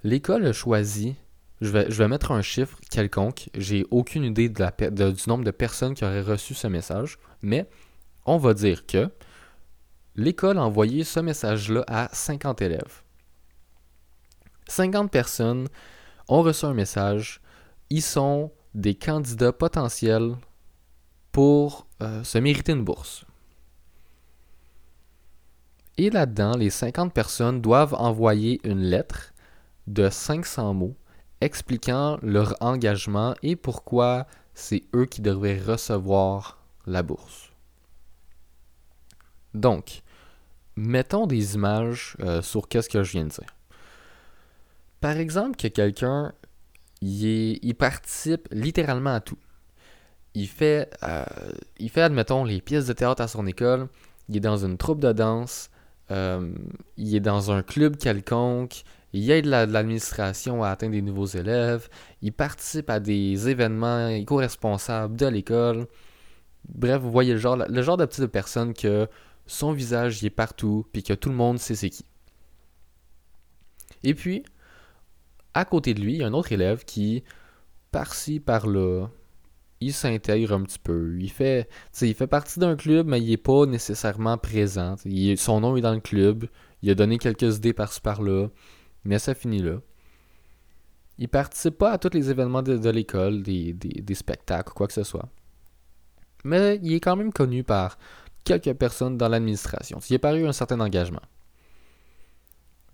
l'école 0.04 0.46
a 0.46 0.52
choisi, 0.52 1.16
je 1.60 1.70
vais, 1.70 1.90
je 1.90 2.00
vais 2.00 2.06
mettre 2.06 2.30
un 2.30 2.40
chiffre 2.40 2.78
quelconque, 2.88 3.50
j'ai 3.56 3.84
aucune 3.90 4.22
idée 4.22 4.48
du 4.48 4.62
nombre 5.26 5.42
de 5.42 5.50
personnes 5.50 5.94
qui 5.94 6.04
auraient 6.04 6.20
reçu 6.22 6.54
ce 6.54 6.68
message, 6.68 7.18
mais 7.42 7.68
on 8.26 8.36
va 8.36 8.54
dire 8.54 8.86
que 8.86 9.10
l'école 10.14 10.56
a 10.56 10.62
envoyé 10.62 11.02
ce 11.02 11.18
message-là 11.18 11.82
à 11.88 12.08
50 12.12 12.62
élèves. 12.62 13.02
50 14.68 15.10
personnes 15.10 15.66
ont 16.28 16.42
reçu 16.42 16.64
un 16.64 16.74
message. 16.74 17.40
Ils 17.90 18.02
sont 18.02 18.52
des 18.74 18.94
candidats 18.94 19.52
potentiels 19.52 20.36
pour 21.32 21.88
euh, 22.02 22.22
se 22.22 22.38
mériter 22.38 22.70
une 22.70 22.84
bourse. 22.84 23.24
Et 25.98 26.10
là-dedans, 26.10 26.56
les 26.56 26.70
50 26.70 27.12
personnes 27.12 27.60
doivent 27.60 27.94
envoyer 27.94 28.60
une 28.64 28.80
lettre 28.80 29.32
de 29.86 30.08
500 30.08 30.74
mots 30.74 30.96
expliquant 31.40 32.18
leur 32.22 32.54
engagement 32.60 33.34
et 33.42 33.56
pourquoi 33.56 34.26
c'est 34.54 34.82
eux 34.94 35.06
qui 35.06 35.20
devraient 35.22 35.58
recevoir 35.58 36.58
la 36.86 37.02
bourse. 37.02 37.50
Donc, 39.54 40.02
mettons 40.76 41.26
des 41.26 41.54
images 41.54 42.16
euh, 42.20 42.42
sur 42.42 42.68
qu'est-ce 42.68 42.88
que 42.88 43.02
je 43.02 43.12
viens 43.12 43.24
de 43.24 43.30
dire. 43.30 43.56
Par 45.00 45.16
exemple, 45.16 45.56
que 45.56 45.68
quelqu'un 45.68 46.32
il, 47.00 47.74
participe 47.78 48.48
littéralement 48.50 49.14
à 49.14 49.20
tout. 49.20 49.38
Il 50.34 50.46
fait, 50.46 50.90
euh, 51.02 51.24
il 51.78 51.90
fait, 51.90 52.02
admettons, 52.02 52.44
les 52.44 52.60
pièces 52.60 52.86
de 52.86 52.92
théâtre 52.92 53.22
à 53.22 53.28
son 53.28 53.46
école, 53.46 53.88
il 54.28 54.36
est 54.36 54.40
dans 54.40 54.64
une 54.64 54.76
troupe 54.76 55.00
de 55.00 55.12
danse, 55.12 55.70
euh, 56.10 56.52
il 56.96 57.14
est 57.14 57.20
dans 57.20 57.50
un 57.50 57.62
club 57.62 57.96
quelconque, 57.96 58.82
il 59.12 59.30
aide 59.30 59.46
l'administration 59.46 60.62
à 60.62 60.70
atteindre 60.70 60.92
des 60.92 61.02
nouveaux 61.02 61.26
élèves, 61.26 61.88
il 62.22 62.32
participe 62.32 62.90
à 62.90 63.00
des 63.00 63.48
événements 63.48 64.08
éco-responsables 64.08 65.16
de 65.16 65.26
l'école. 65.26 65.86
Bref, 66.68 67.00
vous 67.00 67.10
voyez 67.10 67.32
le 67.32 67.38
genre, 67.38 67.56
le 67.56 67.82
genre 67.82 67.96
de 67.96 68.04
petite 68.04 68.26
personne 68.26 68.74
que 68.74 69.08
son 69.46 69.72
visage 69.72 70.22
y 70.22 70.26
est 70.26 70.30
partout, 70.30 70.86
puis 70.92 71.02
que 71.02 71.12
tout 71.12 71.28
le 71.28 71.34
monde 71.34 71.58
sait 71.58 71.74
c'est 71.74 71.90
qui. 71.90 72.04
Et 74.02 74.14
puis, 74.14 74.44
à 75.54 75.64
côté 75.64 75.94
de 75.94 76.00
lui, 76.00 76.14
il 76.14 76.18
y 76.18 76.22
a 76.22 76.26
un 76.26 76.32
autre 76.32 76.52
élève 76.52 76.84
qui, 76.84 77.24
par-ci, 77.90 78.40
par-là, 78.40 79.08
il 79.80 79.92
s'intègre 79.92 80.52
un 80.52 80.62
petit 80.62 80.78
peu. 80.78 81.16
Il 81.18 81.30
fait, 81.30 81.68
il 82.02 82.14
fait 82.14 82.26
partie 82.26 82.60
d'un 82.60 82.76
club, 82.76 83.06
mais 83.06 83.20
il 83.20 83.30
n'est 83.30 83.36
pas 83.36 83.66
nécessairement 83.66 84.36
présent. 84.36 84.96
son 85.36 85.60
nom 85.60 85.76
est 85.76 85.80
dans 85.80 85.94
le 85.94 86.00
club. 86.00 86.46
Il 86.82 86.90
a 86.90 86.94
donné 86.94 87.18
quelques 87.18 87.56
idées 87.56 87.72
par-ci 87.72 88.00
par-là, 88.00 88.48
mais 89.04 89.18
ça 89.18 89.34
finit 89.34 89.62
là. 89.62 89.80
Il 91.18 91.28
participe 91.28 91.76
pas 91.78 91.92
à 91.92 91.98
tous 91.98 92.14
les 92.14 92.30
événements 92.30 92.62
de, 92.62 92.90
l'école, 92.90 93.42
des, 93.42 93.74
des, 93.74 94.14
spectacles, 94.14 94.72
quoi 94.72 94.86
que 94.86 94.92
ce 94.94 95.02
soit. 95.02 95.28
Mais 96.44 96.78
il 96.82 96.94
est 96.94 97.00
quand 97.00 97.16
même 97.16 97.32
connu 97.32 97.62
par 97.62 97.98
quelques 98.44 98.72
personnes 98.72 99.18
dans 99.18 99.28
l'administration. 99.28 99.98
Il 100.08 100.16
a 100.16 100.18
paru 100.18 100.46
un 100.46 100.52
certain 100.52 100.80
engagement. 100.80 101.20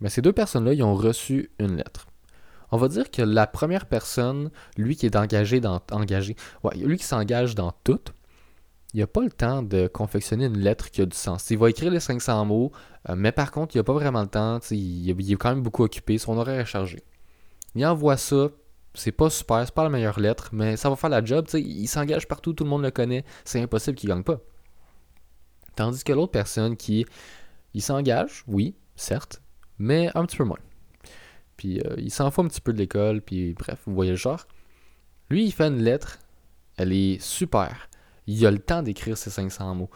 Mais 0.01 0.09
ces 0.09 0.21
deux 0.21 0.33
personnes-là, 0.33 0.73
ils 0.73 0.83
ont 0.83 0.95
reçu 0.95 1.49
une 1.59 1.77
lettre. 1.77 2.07
On 2.71 2.77
va 2.77 2.87
dire 2.87 3.09
que 3.11 3.21
la 3.21 3.47
première 3.47 3.85
personne, 3.85 4.51
lui 4.77 4.95
qui 4.95 5.05
est 5.05 5.15
engagé 5.15 5.59
dans 5.59 5.81
engagé, 5.91 6.35
lui 6.75 6.97
qui 6.97 7.05
s'engage 7.05 7.55
dans 7.55 7.71
tout, 7.83 7.99
il 8.93 9.01
n'a 9.01 9.07
pas 9.07 9.21
le 9.21 9.31
temps 9.31 9.63
de 9.63 9.87
confectionner 9.87 10.45
une 10.45 10.59
lettre 10.59 10.89
qui 10.91 11.01
a 11.01 11.05
du 11.05 11.15
sens. 11.15 11.49
Il 11.49 11.57
va 11.57 11.69
écrire 11.69 11.91
les 11.91 11.99
500 11.99 12.45
mots, 12.45 12.71
euh, 13.09 13.15
mais 13.15 13.31
par 13.31 13.51
contre, 13.51 13.75
il 13.75 13.79
n'a 13.79 13.83
pas 13.83 13.93
vraiment 13.93 14.21
le 14.21 14.27
temps. 14.27 14.59
Il, 14.71 15.09
est 15.09 15.35
quand 15.35 15.49
même 15.49 15.61
beaucoup 15.61 15.83
occupé, 15.83 16.17
son 16.17 16.37
horaire 16.37 16.59
est 16.59 16.65
chargé. 16.65 17.03
Il 17.75 17.85
envoie 17.85 18.17
ça, 18.17 18.47
c'est 18.93 19.11
pas 19.11 19.29
super, 19.29 19.63
c'est 19.65 19.73
pas 19.73 19.83
la 19.83 19.89
meilleure 19.89 20.19
lettre, 20.19 20.49
mais 20.51 20.77
ça 20.77 20.89
va 20.89 20.95
faire 20.95 21.09
la 21.09 21.23
job. 21.23 21.47
Il 21.53 21.87
s'engage 21.87 22.27
partout, 22.27 22.53
tout 22.53 22.63
le 22.63 22.69
monde 22.69 22.81
le 22.81 22.91
connaît, 22.91 23.23
c'est 23.45 23.61
impossible 23.61 23.97
qu'il 23.97 24.09
gagne 24.09 24.23
pas. 24.23 24.39
Tandis 25.75 26.03
que 26.03 26.13
l'autre 26.13 26.31
personne 26.31 26.75
qui, 26.75 27.05
s'engage, 27.77 28.43
oui, 28.47 28.75
certes, 28.95 29.41
mais 29.77 30.09
un 30.15 30.25
petit 30.25 30.37
peu 30.37 30.43
moins. 30.43 30.57
Puis 31.57 31.79
euh, 31.81 31.95
il 31.97 32.11
s'en 32.11 32.31
fout 32.31 32.45
un 32.45 32.47
petit 32.47 32.61
peu 32.61 32.71
de 32.71 32.77
l'école, 32.77 33.21
puis 33.21 33.53
bref, 33.53 33.79
vous 33.85 33.93
voyez 33.93 34.11
le 34.11 34.17
genre. 34.17 34.47
Lui, 35.29 35.45
il 35.45 35.51
fait 35.51 35.67
une 35.67 35.81
lettre, 35.81 36.19
elle 36.77 36.93
est 36.93 37.21
super. 37.21 37.89
Il 38.27 38.45
a 38.45 38.51
le 38.51 38.59
temps 38.59 38.83
d'écrire 38.83 39.17
ses 39.17 39.29
500 39.29 39.75
mots. 39.75 39.89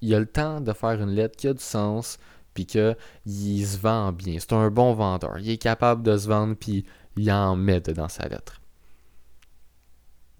Il 0.00 0.14
a 0.14 0.20
le 0.20 0.26
temps 0.26 0.60
de 0.60 0.72
faire 0.72 1.00
une 1.00 1.10
lettre 1.10 1.36
qui 1.36 1.48
a 1.48 1.54
du 1.54 1.62
sens, 1.62 2.18
puis 2.54 2.66
qu'il 2.66 3.66
se 3.66 3.78
vend 3.78 4.12
bien. 4.12 4.36
C'est 4.38 4.52
un 4.52 4.70
bon 4.70 4.92
vendeur. 4.94 5.38
Il 5.38 5.50
est 5.50 5.58
capable 5.58 6.02
de 6.02 6.16
se 6.16 6.28
vendre, 6.28 6.54
puis 6.54 6.84
il 7.16 7.30
en 7.32 7.56
met 7.56 7.80
dans 7.80 8.08
sa 8.08 8.28
lettre. 8.28 8.60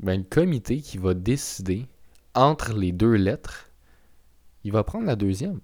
Ben, 0.00 0.18
le 0.18 0.24
comité 0.24 0.80
qui 0.80 0.98
va 0.98 1.14
décider 1.14 1.86
entre 2.34 2.74
les 2.74 2.92
deux 2.92 3.14
lettres, 3.14 3.70
il 4.64 4.72
va 4.72 4.84
prendre 4.84 5.06
la 5.06 5.16
deuxième. 5.16 5.60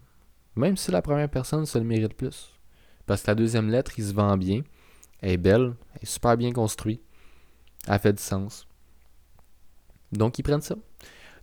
Même 0.56 0.76
si 0.76 0.90
la 0.90 1.02
première 1.02 1.28
personne 1.28 1.66
se 1.66 1.78
le 1.78 1.84
mérite 1.84 2.14
plus. 2.14 2.52
Parce 3.06 3.22
que 3.22 3.30
la 3.30 3.34
deuxième 3.34 3.70
lettre, 3.70 3.92
il 3.98 4.04
se 4.04 4.12
vend 4.12 4.36
bien. 4.36 4.62
Elle 5.22 5.30
est 5.30 5.36
belle, 5.38 5.74
elle 5.94 6.02
est 6.02 6.06
super 6.06 6.36
bien 6.36 6.52
construite, 6.52 7.00
elle 7.88 7.98
fait 7.98 8.12
du 8.12 8.22
sens. 8.22 8.66
Donc, 10.12 10.38
ils 10.38 10.42
prennent 10.42 10.60
ça. 10.60 10.76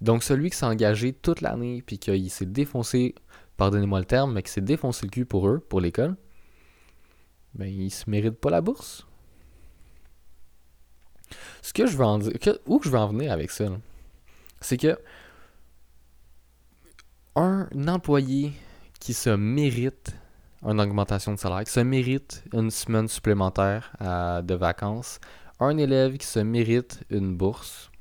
Donc, 0.01 0.23
celui 0.23 0.51
qui 0.51 0.57
s'est 0.57 0.65
engagé 0.65 1.13
toute 1.13 1.41
l'année, 1.41 1.81
puis 1.81 1.97
qu'il 1.97 2.29
s'est 2.29 2.45
défoncé, 2.45 3.15
pardonnez-moi 3.57 3.99
le 3.99 4.05
terme, 4.05 4.33
mais 4.33 4.43
qui 4.43 4.51
s'est 4.51 4.61
défoncé 4.61 5.05
le 5.05 5.11
cul 5.11 5.25
pour 5.25 5.49
eux, 5.49 5.59
pour 5.59 5.81
l'école, 5.81 6.15
ben, 7.55 7.65
il 7.65 7.89
se 7.89 8.09
mérite 8.09 8.35
pas 8.35 8.51
la 8.51 8.61
bourse. 8.61 9.07
Ce 11.61 11.73
que 11.73 11.87
je 11.87 11.97
veux 11.97 12.05
en 12.05 12.19
dire, 12.19 12.33
où 12.65 12.79
je 12.83 12.89
veux 12.89 12.97
en 12.97 13.09
venir 13.09 13.31
avec 13.31 13.51
ça, 13.51 13.65
c'est 14.61 14.77
que 14.77 14.97
un 17.35 17.67
employé 17.87 18.53
qui 18.99 19.13
se 19.13 19.29
mérite 19.29 20.13
une 20.63 20.81
augmentation 20.81 21.33
de 21.33 21.39
salaire, 21.39 21.63
qui 21.63 21.71
se 21.71 21.79
mérite 21.79 22.43
une 22.53 22.71
semaine 22.71 23.07
supplémentaire 23.07 23.95
de 24.01 24.55
vacances, 24.55 25.19
un 25.59 25.77
élève 25.77 26.17
qui 26.17 26.25
se 26.25 26.39
mérite 26.39 27.03
une 27.09 27.35
bourse, 27.35 27.91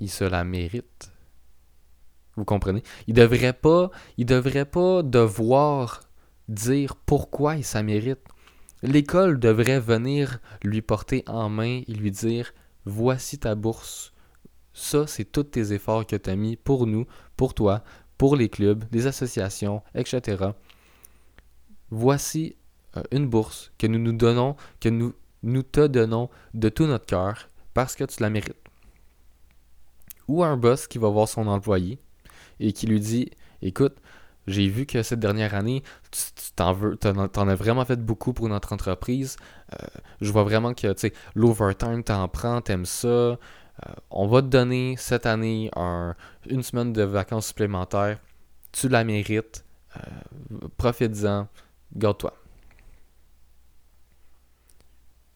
il 0.00 0.10
se 0.10 0.24
la 0.24 0.44
mérite. 0.44 1.12
Vous 2.36 2.44
comprenez? 2.44 2.82
Il 3.06 3.14
devrait 3.14 3.58
il 4.18 4.26
devrait 4.26 4.66
pas 4.66 5.02
devoir 5.02 6.02
dire 6.48 6.96
pourquoi 6.96 7.56
il 7.56 7.64
s'en 7.64 7.82
mérite. 7.82 8.20
L'école 8.82 9.40
devrait 9.40 9.80
venir 9.80 10.38
lui 10.62 10.82
porter 10.82 11.24
en 11.26 11.48
main 11.48 11.80
et 11.88 11.94
lui 11.94 12.10
dire 12.10 12.52
voici 12.84 13.38
ta 13.38 13.54
bourse. 13.54 14.12
Ça, 14.74 15.06
c'est 15.06 15.24
tous 15.24 15.44
tes 15.44 15.72
efforts 15.72 16.06
que 16.06 16.16
tu 16.16 16.28
as 16.28 16.36
mis 16.36 16.56
pour 16.56 16.86
nous, 16.86 17.06
pour 17.38 17.54
toi, 17.54 17.82
pour 18.18 18.36
les 18.36 18.50
clubs, 18.50 18.84
les 18.92 19.06
associations, 19.06 19.82
etc 19.94 20.50
voici 21.90 22.56
euh, 22.96 23.02
une 23.10 23.28
bourse 23.28 23.72
que 23.78 23.86
nous 23.86 23.98
nous 23.98 24.12
donnons, 24.12 24.56
que 24.80 24.88
nous, 24.88 25.14
nous 25.42 25.62
te 25.62 25.86
donnons 25.86 26.30
de 26.54 26.68
tout 26.68 26.86
notre 26.86 27.06
cœur 27.06 27.48
parce 27.74 27.94
que 27.94 28.04
tu 28.04 28.22
la 28.22 28.30
mérites. 28.30 28.56
Ou 30.28 30.42
un 30.42 30.56
boss 30.56 30.86
qui 30.86 30.98
va 30.98 31.08
voir 31.08 31.28
son 31.28 31.46
employé 31.46 31.98
et 32.58 32.72
qui 32.72 32.86
lui 32.86 33.00
dit 33.00 33.30
Écoute, 33.62 33.96
j'ai 34.46 34.68
vu 34.68 34.86
que 34.86 35.02
cette 35.02 35.20
dernière 35.20 35.54
année, 35.54 35.82
tu 36.10 36.52
t'en 36.54 37.48
as 37.48 37.54
vraiment 37.54 37.84
fait 37.84 38.00
beaucoup 38.00 38.32
pour 38.32 38.48
notre 38.48 38.72
entreprise. 38.72 39.36
Euh, 39.72 39.86
je 40.20 40.30
vois 40.32 40.44
vraiment 40.44 40.74
que 40.74 40.94
l'overtime, 41.34 42.02
t'en 42.02 42.28
prends, 42.28 42.60
t'aimes 42.60 42.86
ça. 42.86 43.08
Euh, 43.08 43.36
on 44.10 44.26
va 44.26 44.42
te 44.42 44.46
donner 44.46 44.96
cette 44.96 45.26
année 45.26 45.70
une 46.48 46.62
semaine 46.62 46.92
de 46.92 47.02
vacances 47.02 47.48
supplémentaires. 47.48 48.18
Tu 48.72 48.88
la 48.88 49.04
mérites. 49.04 49.64
Profites-en 50.76 51.48
garde-toi. 51.94 52.32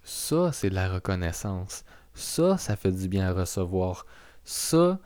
Ça, 0.02 0.52
c'est 0.52 0.70
de 0.70 0.74
la 0.74 0.92
reconnaissance. 0.92 1.84
Ça, 2.14 2.58
ça 2.58 2.76
fait 2.76 2.92
du 2.92 3.08
bien 3.08 3.28
à 3.28 3.32
recevoir. 3.32 4.06
Ça, 4.44 4.98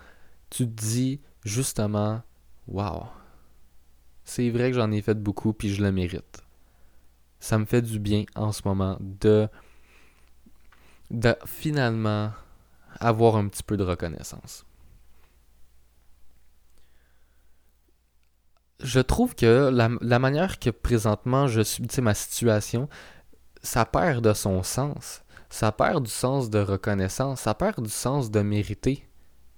tu 0.50 0.66
te 0.66 0.70
dis 0.70 1.20
justement, 1.44 2.22
waouh, 2.66 3.06
c'est 4.24 4.48
vrai 4.50 4.70
que 4.70 4.76
j'en 4.76 4.90
ai 4.90 5.02
fait 5.02 5.14
beaucoup 5.14 5.52
puis 5.52 5.68
je 5.68 5.82
le 5.82 5.92
mérite. 5.92 6.42
Ça 7.40 7.58
me 7.58 7.66
fait 7.66 7.82
du 7.82 7.98
bien 7.98 8.24
en 8.34 8.52
ce 8.52 8.62
moment 8.64 8.96
de, 9.00 9.48
de 11.10 11.36
finalement 11.44 12.32
avoir 13.00 13.36
un 13.36 13.48
petit 13.48 13.62
peu 13.62 13.76
de 13.76 13.84
reconnaissance. 13.84 14.64
Je 18.80 19.00
trouve 19.00 19.34
que 19.34 19.70
la, 19.70 20.18
manière 20.18 20.58
que 20.58 20.70
présentement 20.70 21.46
je 21.46 21.62
sais, 21.62 22.02
ma 22.02 22.14
situation, 22.14 22.88
ça 23.62 23.84
perd 23.84 24.24
de 24.24 24.32
son 24.32 24.62
sens. 24.62 25.22
Ça 25.50 25.70
perd 25.72 26.04
du 26.04 26.10
sens 26.10 26.50
de 26.50 26.58
reconnaissance. 26.58 27.42
Ça 27.42 27.54
perd 27.54 27.80
du 27.82 27.90
sens 27.90 28.30
de 28.30 28.40
mériter, 28.40 29.08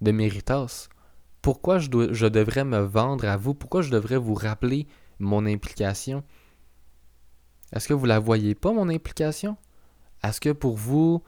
de 0.03 0.13
méritas. 0.13 0.89
Pourquoi 1.41 1.79
je, 1.79 1.89
dois, 1.89 2.09
je 2.13 2.27
devrais 2.27 2.65
me 2.65 2.81
vendre 2.81 3.27
à 3.27 3.37
vous? 3.37 3.55
Pourquoi 3.55 3.83
je 3.83 3.91
devrais 3.91 4.19
vous 4.19 4.35
rappeler 4.35 4.87
mon 5.19 5.47
implication? 5.47 6.23
Est-ce 7.73 7.89
que 7.89 7.95
vous 7.95 8.07
la 8.07 8.19
voyez 8.19 8.55
pas, 8.55 8.73
mon 8.73 8.89
implication? 8.89 9.57
Est-ce 10.23 10.41
que 10.41 10.51
pour 10.51 10.77
vous, 10.77 11.23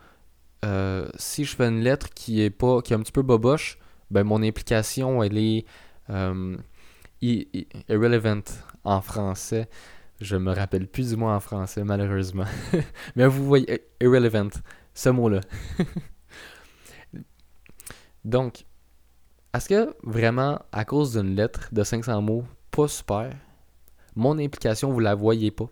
euh, 0.64 1.08
si 1.16 1.44
je 1.44 1.56
fais 1.56 1.68
une 1.68 1.80
lettre 1.80 2.10
qui 2.10 2.42
est 2.42 2.50
pas 2.50 2.82
qui 2.82 2.92
est 2.92 2.96
un 2.96 3.00
petit 3.00 3.12
peu 3.12 3.22
boboche, 3.22 3.78
ben 4.10 4.24
mon 4.24 4.42
implication, 4.42 5.22
elle 5.22 5.38
est. 5.38 5.64
Euh, 6.10 6.56
irrelevant 7.20 8.42
en 8.84 9.00
français. 9.00 9.68
Je 10.20 10.36
me 10.36 10.52
rappelle 10.52 10.88
plus 10.88 11.10
du 11.10 11.16
mot 11.16 11.28
en 11.28 11.40
français, 11.40 11.84
malheureusement. 11.84 12.46
Mais 13.16 13.26
vous 13.26 13.44
voyez, 13.46 13.82
irrelevant, 14.00 14.50
ce 14.94 15.08
mot-là. 15.10 15.40
Donc, 18.24 18.64
est-ce 19.54 19.68
que 19.68 19.96
vraiment, 20.02 20.60
à 20.72 20.84
cause 20.84 21.12
d'une 21.12 21.36
lettre 21.36 21.68
de 21.72 21.84
500 21.84 22.20
mots, 22.20 22.44
pas 22.70 22.88
super, 22.88 23.32
mon 24.16 24.38
implication, 24.38 24.90
vous 24.90 25.00
la 25.00 25.14
voyez 25.14 25.50
pas? 25.50 25.70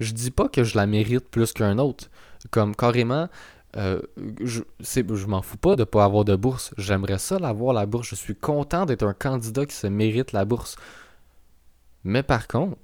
Je 0.00 0.12
dis 0.12 0.30
pas 0.30 0.48
que 0.48 0.64
je 0.64 0.76
la 0.76 0.86
mérite 0.86 1.28
plus 1.28 1.52
qu'un 1.52 1.78
autre. 1.78 2.10
Comme 2.50 2.74
carrément, 2.74 3.28
euh, 3.76 4.00
je, 4.42 4.62
je 4.80 5.26
m'en 5.26 5.42
fous 5.42 5.58
pas 5.58 5.76
de 5.76 5.84
pas 5.84 6.04
avoir 6.04 6.24
de 6.24 6.34
bourse. 6.34 6.72
J'aimerais 6.78 7.18
ça 7.18 7.38
l'avoir, 7.38 7.74
la 7.74 7.86
bourse. 7.86 8.08
Je 8.08 8.14
suis 8.14 8.34
content 8.34 8.86
d'être 8.86 9.04
un 9.04 9.14
candidat 9.14 9.66
qui 9.66 9.74
se 9.74 9.86
mérite 9.86 10.32
la 10.32 10.44
bourse. 10.44 10.76
Mais 12.04 12.22
par 12.22 12.48
contre, 12.48 12.76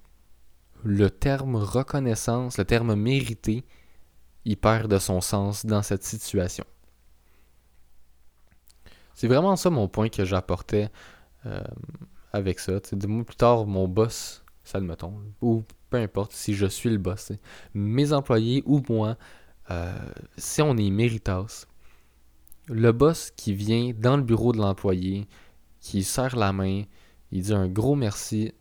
le 0.84 1.10
terme 1.10 1.56
reconnaissance, 1.56 2.58
le 2.58 2.64
terme 2.64 2.94
mérité, 2.94 3.64
il 4.44 4.56
perd 4.56 4.90
de 4.90 4.98
son 4.98 5.20
sens 5.20 5.64
dans 5.64 5.82
cette 5.82 6.02
situation. 6.02 6.64
C'est 9.14 9.28
vraiment 9.28 9.56
ça 9.56 9.70
mon 9.70 9.88
point 9.88 10.08
que 10.08 10.24
j'apportais 10.24 10.90
euh, 11.46 11.62
avec 12.32 12.58
ça. 12.58 12.80
de 12.92 13.06
mois 13.06 13.24
plus 13.24 13.36
tard, 13.36 13.66
mon 13.66 13.86
boss, 13.86 14.44
ça 14.64 14.80
le 14.80 14.86
mettons, 14.86 15.14
ou 15.40 15.62
peu 15.90 15.98
importe 15.98 16.32
si 16.32 16.54
je 16.54 16.66
suis 16.66 16.90
le 16.90 16.98
boss, 16.98 17.32
mes 17.74 18.12
employés 18.12 18.62
ou 18.66 18.82
moi, 18.88 19.16
euh, 19.70 19.92
si 20.36 20.62
on 20.62 20.76
est 20.76 20.90
méritas, 20.90 21.66
le 22.66 22.92
boss 22.92 23.30
qui 23.36 23.54
vient 23.54 23.92
dans 23.96 24.16
le 24.16 24.22
bureau 24.22 24.52
de 24.52 24.58
l'employé, 24.58 25.28
qui 25.80 26.04
serre 26.04 26.36
la 26.36 26.52
main, 26.52 26.84
il 27.30 27.42
dit 27.42 27.54
un 27.54 27.68
gros 27.68 27.94
merci 27.94 28.52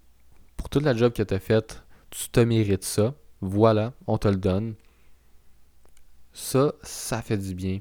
pour 0.58 0.70
toute 0.70 0.84
la 0.84 0.96
job 0.96 1.14
que 1.14 1.24
tu 1.24 1.34
as 1.34 1.40
faite, 1.40 1.84
tu 2.10 2.30
te 2.30 2.40
mérites 2.40 2.84
ça, 2.84 3.16
voilà, 3.42 3.94
on 4.08 4.18
te 4.18 4.28
le 4.28 4.38
donne. 4.38 4.76
Ça, 6.34 6.74
ça 6.84 7.22
fait 7.22 7.38
du 7.38 7.56
bien. 7.56 7.80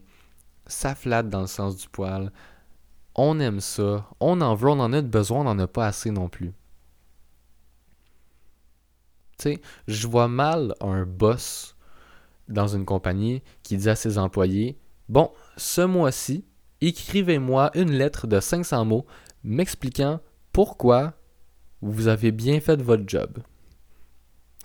Ça 0.67 0.95
flatte 0.95 1.29
dans 1.29 1.43
le 1.43 1.47
sens 1.47 1.77
du 1.77 1.89
poil. 1.89 2.33
On 3.15 3.39
aime 3.41 3.61
ça. 3.61 4.09
On 4.19 4.41
en 4.41 4.55
veut, 4.55 4.71
on 4.71 4.81
en 4.81 4.93
a 4.93 5.03
besoin, 5.03 5.41
on 5.41 5.45
n'en 5.45 5.59
a 5.59 5.67
pas 5.67 5.87
assez 5.87 6.11
non 6.11 6.29
plus. 6.29 6.53
Tu 9.39 9.55
sais, 9.55 9.61
je 9.87 10.07
vois 10.07 10.29
mal 10.29 10.75
un 10.81 11.05
boss 11.05 11.77
dans 12.51 12.69
une 12.69 12.85
compagnie 12.85 13.43
qui 13.63 13.77
dit 13.77 13.89
à 13.89 13.97
ses 13.97 14.19
employés 14.19 14.79
Bon, 15.09 15.31
ce 15.57 15.81
mois-ci, 15.81 16.45
écrivez-moi 16.81 17.71
une 17.75 17.91
lettre 17.91 18.27
de 18.27 18.39
500 18.39 18.85
mots 18.85 19.07
m'expliquant 19.43 20.21
pourquoi 20.53 21.15
vous 21.83 22.09
avez 22.09 22.31
bien 22.31 22.61
fait 22.61 22.81
votre 22.81 23.05
job. 23.07 23.39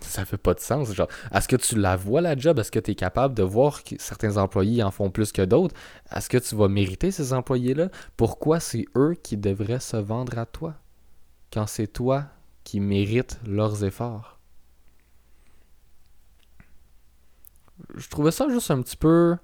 Ça 0.00 0.24
fait 0.24 0.36
pas 0.36 0.54
de 0.54 0.60
sens. 0.60 0.92
Genre, 0.92 1.08
est-ce 1.32 1.48
que 1.48 1.56
tu 1.56 1.74
la 1.76 1.96
vois 1.96 2.20
la 2.20 2.36
job? 2.36 2.58
Est-ce 2.58 2.70
que 2.70 2.78
tu 2.78 2.90
es 2.90 2.94
capable 2.94 3.34
de 3.34 3.42
voir 3.42 3.82
que 3.82 3.96
certains 3.98 4.36
employés 4.36 4.82
en 4.82 4.90
font 4.90 5.10
plus 5.10 5.32
que 5.32 5.42
d'autres? 5.42 5.74
Est-ce 6.14 6.28
que 6.28 6.38
tu 6.38 6.54
vas 6.54 6.68
mériter 6.68 7.10
ces 7.10 7.32
employés-là? 7.32 7.88
Pourquoi 8.16 8.60
c'est 8.60 8.84
eux 8.94 9.14
qui 9.22 9.36
devraient 9.36 9.80
se 9.80 9.96
vendre 9.96 10.38
à 10.38 10.46
toi? 10.46 10.74
Quand 11.52 11.66
c'est 11.66 11.86
toi 11.86 12.26
qui 12.62 12.80
mérites 12.80 13.38
leurs 13.46 13.84
efforts? 13.84 14.35
Je 17.94 18.08
trouvais 18.08 18.30
ça 18.30 18.48
juste 18.48 18.70
un 18.70 18.82
petit 18.82 18.96
peu. 18.96 19.36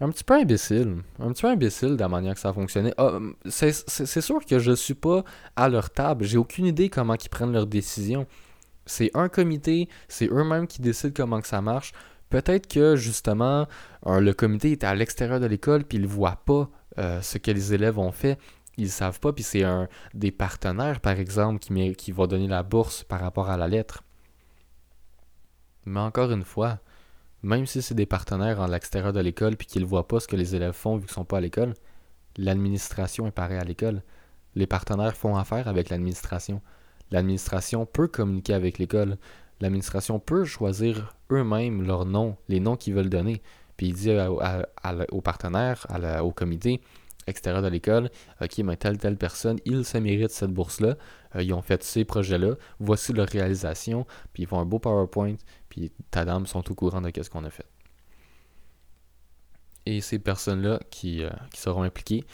Un 0.00 0.10
petit 0.10 0.24
peu 0.24 0.34
imbécile. 0.34 0.98
Un 1.18 1.32
petit 1.32 1.42
peu 1.42 1.48
imbécile 1.48 1.96
de 1.96 2.00
la 2.00 2.08
manière 2.08 2.34
que 2.34 2.40
ça 2.40 2.52
fonctionnait. 2.52 2.92
Ah, 2.98 3.18
c'est 3.46 4.20
sûr 4.20 4.44
que 4.44 4.58
je 4.58 4.72
suis 4.72 4.94
pas 4.94 5.24
à 5.56 5.68
leur 5.68 5.90
table. 5.90 6.24
J'ai 6.24 6.36
aucune 6.36 6.66
idée 6.66 6.90
comment 6.90 7.14
ils 7.14 7.28
prennent 7.30 7.52
leurs 7.52 7.66
décisions. 7.66 8.26
C'est 8.84 9.10
un 9.14 9.28
comité, 9.28 9.88
c'est 10.06 10.28
eux-mêmes 10.30 10.66
qui 10.66 10.82
décident 10.82 11.14
comment 11.16 11.40
que 11.40 11.48
ça 11.48 11.62
marche. 11.62 11.92
Peut-être 12.28 12.66
que 12.66 12.94
justement, 12.96 13.66
le 14.04 14.32
comité 14.32 14.72
est 14.72 14.84
à 14.84 14.94
l'extérieur 14.94 15.40
de 15.40 15.46
l'école 15.46 15.84
puis 15.84 15.98
ils 15.98 16.06
voient 16.06 16.42
pas 16.44 16.68
euh, 16.98 17.20
ce 17.22 17.38
que 17.38 17.50
les 17.50 17.74
élèves 17.74 17.98
ont 17.98 18.12
fait. 18.12 18.38
Ils 18.78 18.90
savent 18.90 19.20
pas, 19.20 19.32
puis 19.32 19.42
c'est 19.42 19.64
un 19.64 19.88
des 20.12 20.30
partenaires, 20.30 21.00
par 21.00 21.18
exemple, 21.18 21.60
qui, 21.60 21.94
qui 21.94 22.12
va 22.12 22.26
donner 22.26 22.46
la 22.46 22.62
bourse 22.62 23.04
par 23.04 23.20
rapport 23.20 23.48
à 23.48 23.56
la 23.56 23.68
lettre. 23.68 24.02
Mais 25.86 26.00
encore 26.00 26.30
une 26.30 26.44
fois, 26.44 26.78
même 27.46 27.64
si 27.64 27.80
c'est 27.80 27.94
des 27.94 28.06
partenaires 28.06 28.60
en 28.60 28.66
l'extérieur 28.66 29.12
de 29.12 29.20
l'école 29.20 29.56
puis 29.56 29.68
qu'ils 29.68 29.82
ne 29.82 29.86
voient 29.86 30.08
pas 30.08 30.18
ce 30.18 30.26
que 30.26 30.34
les 30.34 30.56
élèves 30.56 30.72
font 30.72 30.96
vu 30.96 31.02
qu'ils 31.02 31.12
ne 31.12 31.14
sont 31.14 31.24
pas 31.24 31.38
à 31.38 31.40
l'école, 31.40 31.74
l'administration 32.36 33.28
est 33.28 33.30
pareille 33.30 33.58
à 33.58 33.64
l'école. 33.64 34.02
Les 34.56 34.66
partenaires 34.66 35.16
font 35.16 35.36
affaire 35.36 35.68
avec 35.68 35.88
l'administration. 35.88 36.60
L'administration 37.12 37.86
peut 37.86 38.08
communiquer 38.08 38.52
avec 38.52 38.78
l'école. 38.78 39.16
L'administration 39.60 40.18
peut 40.18 40.44
choisir 40.44 41.14
eux-mêmes 41.30 41.82
leurs 41.82 42.04
noms, 42.04 42.36
les 42.48 42.58
noms 42.58 42.74
qu'ils 42.74 42.94
veulent 42.94 43.08
donner. 43.08 43.40
Puis 43.76 43.88
il 43.88 43.94
dit 43.94 44.10
aux 45.12 45.20
partenaires, 45.20 45.86
au 46.24 46.32
comité 46.32 46.80
extérieur 47.26 47.62
de 47.62 47.68
l'école, 47.68 48.10
OK, 48.40 48.58
mais 48.58 48.76
telle, 48.76 48.98
telle 48.98 49.16
personne, 49.16 49.58
ils 49.64 49.84
se 49.84 49.98
méritent 49.98 50.30
cette 50.30 50.52
bourse-là. 50.52 50.96
Euh, 51.34 51.42
ils 51.42 51.52
ont 51.52 51.62
fait 51.62 51.82
ces 51.82 52.04
projets-là. 52.04 52.54
Voici 52.78 53.12
leur 53.12 53.28
réalisation. 53.28 54.06
Puis 54.32 54.44
ils 54.44 54.46
font 54.46 54.60
un 54.60 54.64
beau 54.64 54.78
PowerPoint 54.78 55.36
puis 55.68 55.92
ta 56.10 56.24
dame 56.24 56.46
sont 56.46 56.70
au 56.70 56.74
courant 56.74 57.02
de 57.02 57.12
ce 57.22 57.28
qu'on 57.28 57.44
a 57.44 57.50
fait. 57.50 57.66
Et 59.84 60.00
ces 60.00 60.18
personnes-là 60.18 60.80
qui, 60.90 61.22
euh, 61.22 61.30
qui, 61.52 61.60
seront 61.60 61.82
impliquées, 61.82 62.24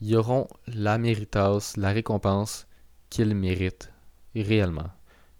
ils 0.00 0.16
auront 0.16 0.48
la 0.66 0.98
méritas, 0.98 1.74
la 1.76 1.92
récompense 1.92 2.66
qu'ils 3.08 3.36
méritent 3.36 3.92
réellement. 4.34 4.90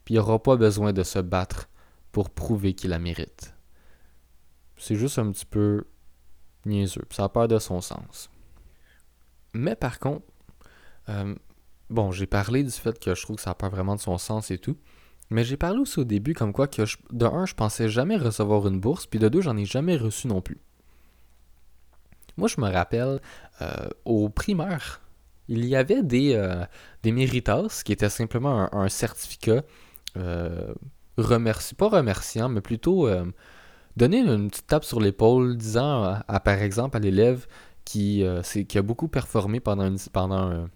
Puis 0.05 0.15
il 0.15 0.21
n'y 0.21 0.39
pas 0.39 0.57
besoin 0.57 0.93
de 0.93 1.03
se 1.03 1.19
battre 1.19 1.69
pour 2.13 2.31
prouver 2.31 2.75
qu'ils 2.75 2.91
la 2.91 3.01
méritent. 3.01 3.55
C'est 4.77 4.95
juste 4.95 5.19
un 5.19 5.33
petit 5.33 5.47
peu 5.47 5.85
niaiseux, 6.65 7.03
ça 7.11 7.25
a 7.25 7.29
peur 7.29 7.49
de 7.49 7.59
son 7.59 7.81
sens. 7.81 8.31
Mais 9.55 9.77
par 9.77 9.99
contre, 9.99 10.25
euh, 11.09 11.35
bon, 11.91 12.11
j'ai 12.11 12.27
parlé 12.27 12.63
du 12.65 12.71
fait 12.71 12.99
que 12.99 13.15
je 13.15 13.23
trouve 13.23 13.37
que 13.37 13.43
ça 13.43 13.51
n'a 13.51 13.55
pas 13.55 13.69
vraiment 13.69 13.97
de 13.97 14.01
son 14.01 14.19
sens 14.19 14.51
et 14.51 14.59
tout. 14.59 14.77
Mais 15.31 15.45
j'ai 15.45 15.57
parlé 15.57 15.79
aussi 15.79 15.99
au 15.99 16.05
début 16.05 16.35
comme 16.35 16.53
quoi 16.53 16.69
que 16.69 16.83
de 17.11 17.27
un, 17.27 17.47
je 17.47 17.55
pensais 17.55 17.89
jamais 17.89 18.17
recevoir 18.17 18.67
une 18.69 18.81
bourse, 18.81 19.07
puis 19.07 19.19
de 19.19 19.29
deux, 19.29 19.41
j'en 19.41 19.57
ai 19.57 19.65
jamais 19.65 19.97
reçu 19.97 20.29
non 20.29 20.43
plus. 20.43 20.59
Moi, 22.37 22.49
je 22.49 22.61
me 22.61 22.71
rappelle, 22.71 23.21
euh, 23.61 23.89
au 24.05 24.29
primaire, 24.29 25.01
il 25.49 25.65
y 25.65 25.77
avait 25.77 26.03
des, 26.03 26.35
euh, 26.35 26.65
méritas 27.05 27.83
qui 27.85 27.93
étaient 27.93 28.09
simplement 28.09 28.75
un, 28.75 28.89
certificat 28.89 29.63
euh, 30.17 30.75
pas 31.17 31.89
remerciant, 31.89 32.49
mais 32.49 32.61
plutôt 32.61 33.09
donner 33.97 34.19
une 34.21 34.51
petite 34.51 34.67
tape 34.67 34.85
sur 34.85 35.01
l'épaule 35.01 35.57
disant, 35.57 36.21
à, 36.27 36.41
par 36.41 36.61
exemple, 36.63 36.97
à 36.97 37.01
l'élève 37.01 37.47
qui, 37.85 38.25
qui 38.69 38.79
a 38.79 38.83
beaucoup 38.83 39.09
performé 39.09 39.61
pendant, 39.61 39.87
une, 39.87 39.99
pendant 40.13 40.69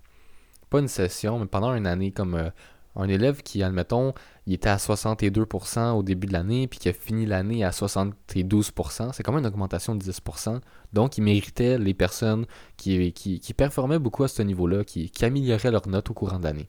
pas 0.71 0.81
une 0.81 0.88
session, 0.88 1.38
mais 1.38 1.47
pendant 1.47 1.75
une 1.75 1.87
année, 1.87 2.12
comme 2.12 2.51
un 2.97 3.09
élève 3.09 3.42
qui, 3.42 3.62
admettons, 3.62 4.14
il 4.47 4.55
était 4.55 4.71
à 4.71 4.77
62% 4.77 5.92
au 5.92 6.03
début 6.03 6.27
de 6.27 6.33
l'année, 6.33 6.66
puis 6.66 6.79
qui 6.79 6.88
a 6.88 6.92
fini 6.92 7.27
l'année 7.27 7.62
à 7.62 7.71
72%, 7.71 9.12
c'est 9.12 9.23
quand 9.23 9.33
même 9.33 9.40
une 9.40 9.47
augmentation 9.47 9.95
de 9.95 10.03
10%. 10.03 10.61
Donc, 10.92 11.19
il 11.19 11.23
méritait 11.23 11.79
les 11.79 11.95
personnes 11.95 12.47
qui, 12.77 13.12
qui, 13.12 13.55
performaient 13.55 13.99
beaucoup 13.99 14.25
à 14.25 14.29
ce 14.29 14.42
niveau-là, 14.42 14.85
qui, 14.85 15.11
amélioraient 15.23 15.71
leurs 15.71 15.88
notes 15.88 16.11
au 16.11 16.14
courant 16.14 16.38
de 16.38 16.45
l'année. 16.45 16.69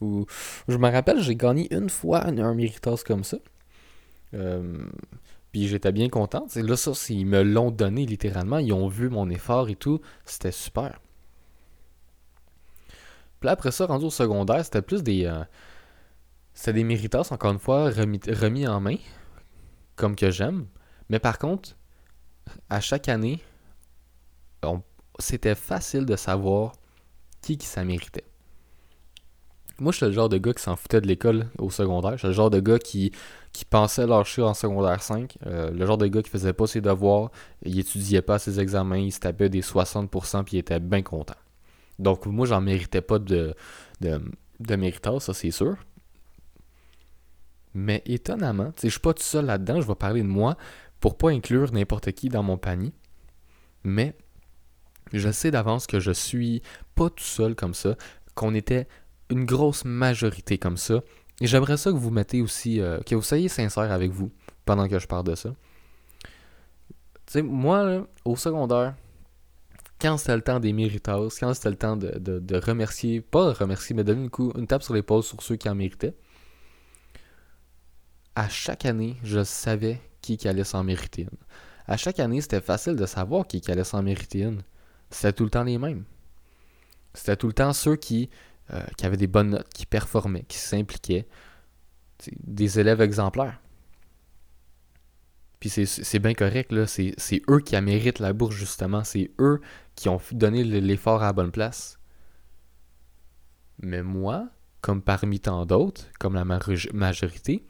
je 0.00 0.76
me 0.76 0.90
rappelle, 0.90 1.20
j'ai 1.20 1.36
gagné 1.36 1.72
une 1.74 1.88
fois 1.88 2.26
un, 2.26 2.38
un 2.38 2.56
comme 3.06 3.24
ça. 3.24 3.38
Euh, 4.34 4.86
puis 5.54 5.68
j'étais 5.68 5.92
bien 5.92 6.08
content. 6.08 6.46
là, 6.56 6.76
ça, 6.76 6.90
ils 7.10 7.24
me 7.24 7.44
l'ont 7.44 7.70
donné 7.70 8.06
littéralement. 8.06 8.58
Ils 8.58 8.72
ont 8.72 8.88
vu 8.88 9.08
mon 9.08 9.30
effort 9.30 9.68
et 9.68 9.76
tout. 9.76 10.00
C'était 10.24 10.50
super 10.50 10.98
après 13.48 13.72
ça, 13.72 13.86
rendu 13.86 14.06
au 14.06 14.10
secondaire, 14.10 14.64
c'était 14.64 14.82
plus 14.82 15.02
des. 15.02 15.24
Euh, 15.24 15.44
c'était 16.52 16.74
des 16.74 16.84
méritas, 16.84 17.28
encore 17.30 17.52
une 17.52 17.58
fois, 17.58 17.90
remis, 17.90 18.66
en 18.66 18.80
main, 18.80 18.96
comme 19.96 20.14
que 20.14 20.30
j'aime. 20.30 20.66
Mais 21.08 21.18
par 21.18 21.38
contre, 21.38 21.76
à 22.70 22.80
chaque 22.80 23.08
année, 23.08 23.40
c'était 25.18 25.56
facile 25.56 26.06
de 26.06 26.16
savoir 26.16 26.72
qui, 27.42 27.58
qui 27.58 27.66
ça 27.66 27.84
méritait. 27.84 28.24
Moi, 29.80 29.90
je 29.90 29.96
suis 29.96 30.06
le 30.06 30.12
genre 30.12 30.28
de 30.28 30.38
gars 30.38 30.52
qui 30.52 30.62
s'en 30.62 30.76
foutait 30.76 31.00
de 31.00 31.06
l'école 31.06 31.48
au 31.58 31.68
secondaire. 31.70 32.12
Je 32.12 32.18
suis 32.18 32.28
le 32.28 32.34
genre 32.34 32.50
de 32.50 32.60
gars 32.60 32.78
qui, 32.78 33.10
qui 33.52 33.64
pensait 33.64 34.06
lâcher 34.06 34.42
en 34.42 34.54
secondaire 34.54 35.02
5. 35.02 35.36
Euh, 35.46 35.70
le 35.70 35.86
genre 35.86 35.98
de 35.98 36.06
gars 36.06 36.22
qui 36.22 36.30
faisait 36.30 36.52
pas 36.52 36.66
ses 36.66 36.80
devoirs, 36.80 37.30
il 37.64 37.78
étudiait 37.78 38.22
pas 38.22 38.38
ses 38.38 38.60
examens, 38.60 38.98
il 38.98 39.12
se 39.12 39.20
tapait 39.20 39.48
des 39.48 39.62
60% 39.62 40.44
puis 40.44 40.56
il 40.56 40.60
était 40.60 40.78
bien 40.78 41.02
content. 41.02 41.34
Donc, 41.98 42.26
moi, 42.26 42.46
j'en 42.46 42.60
méritais 42.60 43.00
pas 43.00 43.18
de, 43.18 43.54
de, 44.00 44.20
de 44.60 44.76
méritage, 44.76 45.22
ça, 45.22 45.34
c'est 45.34 45.50
sûr. 45.50 45.76
Mais 47.74 48.02
étonnamment, 48.06 48.72
je 48.80 48.88
suis 48.88 49.00
pas 49.00 49.14
tout 49.14 49.22
seul 49.22 49.46
là-dedans, 49.46 49.80
je 49.80 49.86
vais 49.86 49.94
parler 49.96 50.22
de 50.22 50.28
moi 50.28 50.56
pour 51.00 51.18
pas 51.18 51.30
inclure 51.30 51.72
n'importe 51.72 52.12
qui 52.12 52.28
dans 52.28 52.42
mon 52.42 52.56
panier. 52.56 52.92
Mais 53.82 54.14
Je 55.12 55.30
sais 55.30 55.50
d'avance 55.50 55.86
que 55.86 56.00
je 56.00 56.12
suis 56.12 56.62
pas 56.94 57.10
tout 57.10 57.24
seul 57.24 57.54
comme 57.54 57.74
ça, 57.74 57.96
qu'on 58.34 58.54
était 58.54 58.88
une 59.30 59.44
grosse 59.44 59.84
majorité 59.84 60.58
comme 60.58 60.76
ça. 60.76 61.02
Et 61.40 61.46
j'aimerais 61.46 61.76
ça 61.76 61.90
que 61.90 61.96
vous 61.96 62.10
mettez 62.10 62.42
aussi, 62.42 62.80
euh, 62.80 63.00
que 63.00 63.14
vous 63.14 63.22
soyez 63.22 63.48
sincère 63.48 63.90
avec 63.90 64.12
vous 64.12 64.30
pendant 64.64 64.88
que 64.88 64.98
je 64.98 65.06
parle 65.06 65.24
de 65.24 65.34
ça. 65.34 65.50
Tu 67.26 67.32
sais, 67.32 67.42
moi, 67.42 68.06
au 68.24 68.36
secondaire, 68.36 68.94
quand 70.00 70.16
c'était 70.18 70.36
le 70.36 70.42
temps 70.42 70.60
des 70.60 70.72
méritas, 70.72 71.18
quand 71.40 71.54
c'était 71.54 71.70
le 71.70 71.76
temps 71.76 71.96
de, 71.96 72.56
remercier, 72.56 73.20
pas 73.20 73.52
remercier, 73.52 73.96
mais 73.96 74.04
donner 74.04 74.24
une, 74.24 74.30
coup, 74.30 74.52
une 74.56 74.66
tape 74.66 74.82
sur 74.82 74.94
l'épaule 74.94 75.22
sur 75.22 75.42
ceux 75.42 75.56
qui 75.56 75.68
en 75.68 75.74
méritaient, 75.74 76.14
à 78.36 78.48
chaque 78.48 78.84
année, 78.84 79.16
je 79.22 79.42
savais 79.44 80.00
qui, 80.20 80.36
qui 80.36 80.48
allait 80.48 80.64
s'en 80.64 80.84
mériter 80.84 81.22
une. 81.22 81.38
À 81.86 81.96
chaque 81.96 82.18
année, 82.18 82.40
c'était 82.40 82.60
facile 82.60 82.96
de 82.96 83.06
savoir 83.06 83.46
qui, 83.46 83.60
qui 83.60 83.70
allait 83.70 83.84
s'en 83.84 84.02
mériter 84.02 84.42
une. 84.42 84.62
C'était 85.10 85.32
tout 85.32 85.44
le 85.44 85.50
temps 85.50 85.64
les 85.64 85.78
mêmes. 85.78 86.04
C'était 87.12 87.36
tout 87.36 87.46
le 87.46 87.52
temps 87.52 87.72
ceux 87.72 87.96
qui, 87.96 88.30
euh, 88.72 88.82
qui 88.96 89.06
avaient 89.06 89.16
des 89.16 89.26
bonnes 89.26 89.50
notes, 89.50 89.68
qui 89.72 89.86
performaient, 89.86 90.44
qui 90.48 90.58
s'impliquaient. 90.58 91.26
Des 92.40 92.78
élèves 92.78 93.00
exemplaires. 93.00 93.60
Puis 95.60 95.70
c'est 95.86 96.18
bien 96.18 96.34
correct, 96.34 96.72
là. 96.72 96.86
C'est 96.86 97.42
eux 97.48 97.60
qui 97.60 97.80
méritent 97.80 98.18
la 98.18 98.32
bourse, 98.32 98.54
justement. 98.54 99.02
C'est 99.02 99.30
eux 99.38 99.60
qui 99.94 100.08
ont 100.08 100.20
donné 100.32 100.62
l'effort 100.62 101.22
à 101.22 101.26
la 101.26 101.32
bonne 101.32 101.50
place. 101.50 101.98
Mais 103.80 104.02
moi, 104.02 104.48
comme 104.80 105.02
parmi 105.02 105.40
tant 105.40 105.64
d'autres, 105.66 106.04
comme 106.20 106.34
la 106.34 106.44
majorité, 106.44 107.66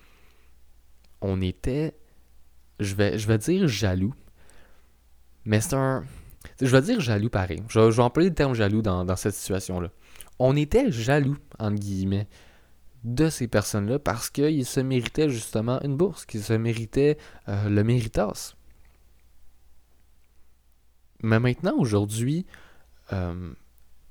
on 1.20 1.40
était, 1.40 1.96
je 2.80 2.94
vais, 2.94 3.18
je 3.18 3.26
vais 3.28 3.38
dire 3.38 3.68
jaloux. 3.68 4.14
Mais 5.44 5.60
c'est 5.60 5.74
un. 5.74 6.04
Je 6.60 6.66
vais 6.66 6.82
dire 6.82 7.00
jaloux 7.00 7.30
pareil. 7.30 7.62
Je, 7.68 7.78
vais 7.78 8.02
employer 8.02 8.30
le 8.30 8.34
terme 8.34 8.54
jaloux 8.54 8.82
dans, 8.82 9.16
cette 9.16 9.34
situation-là. 9.34 9.90
On 10.38 10.56
était 10.56 10.90
jaloux, 10.90 11.36
entre 11.58 11.78
guillemets, 11.78 12.28
de 13.04 13.28
ces 13.28 13.48
personnes-là 13.48 13.98
parce 13.98 14.30
qu'ils 14.30 14.66
se 14.66 14.80
méritaient 14.80 15.28
justement 15.28 15.80
une 15.82 15.96
bourse, 15.96 16.24
qu'ils 16.24 16.42
se 16.42 16.54
méritaient 16.54 17.18
euh, 17.48 17.68
le 17.68 17.84
méritas. 17.84 18.54
Mais 21.22 21.38
maintenant, 21.38 21.76
aujourd'hui, 21.78 22.46
euh, 23.12 23.52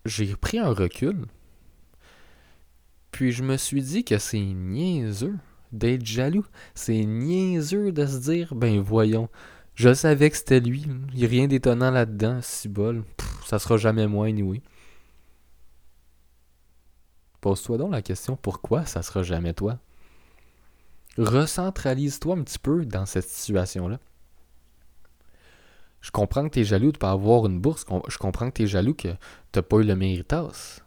j'ai 0.06 0.36
pris 0.36 0.60
un 0.60 0.72
recul. 0.72 1.26
Puis 3.12 3.32
je 3.32 3.44
me 3.44 3.58
suis 3.58 3.82
dit 3.82 4.04
que 4.04 4.18
c'est 4.18 4.40
niaiseux 4.40 5.36
d'être 5.72 6.06
jaloux. 6.06 6.46
C'est 6.74 7.06
niaiseux 7.06 7.92
de 7.92 8.06
se 8.06 8.18
dire, 8.18 8.56
ben 8.56 8.80
voyons, 8.80 9.30
je 9.76 9.94
savais 9.94 10.30
que 10.30 10.38
c'était 10.38 10.60
lui. 10.60 10.86
Il 11.14 11.20
n'y 11.20 11.26
a 11.26 11.28
rien 11.28 11.48
d'étonnant 11.48 11.92
là-dedans, 11.92 12.40
si 12.42 12.70
bol. 12.70 13.04
ça 13.46 13.60
sera 13.60 13.78
jamais 13.78 14.08
moi, 14.08 14.28
oui. 14.30 14.62
Pose-toi 17.44 17.78
donc 17.78 17.92
la 17.92 18.02
question, 18.02 18.38
pourquoi 18.38 18.86
ça 18.86 19.02
sera 19.02 19.22
jamais 19.22 19.54
toi? 19.54 19.78
Recentralise-toi 21.18 22.38
un 22.38 22.44
petit 22.44 22.58
peu 22.58 22.86
dans 22.86 23.06
cette 23.06 23.28
situation-là. 23.28 24.00
Je 26.00 26.10
comprends 26.10 26.48
que 26.48 26.54
tu 26.54 26.62
es 26.62 26.64
jaloux 26.64 26.94
de 26.94 26.96
ne 26.96 27.00
pas 27.00 27.12
avoir 27.12 27.46
une 27.46 27.60
bourse. 27.60 27.86
Je 28.08 28.18
comprends 28.18 28.50
que 28.50 28.54
tu 28.54 28.64
es 28.64 28.68
jaloux 28.68 28.94
que 28.94 29.10
tu 29.10 29.18
n'as 29.58 29.62
pas 29.62 29.76
eu 29.76 29.84
le 29.84 29.98
méritas. 29.98 30.80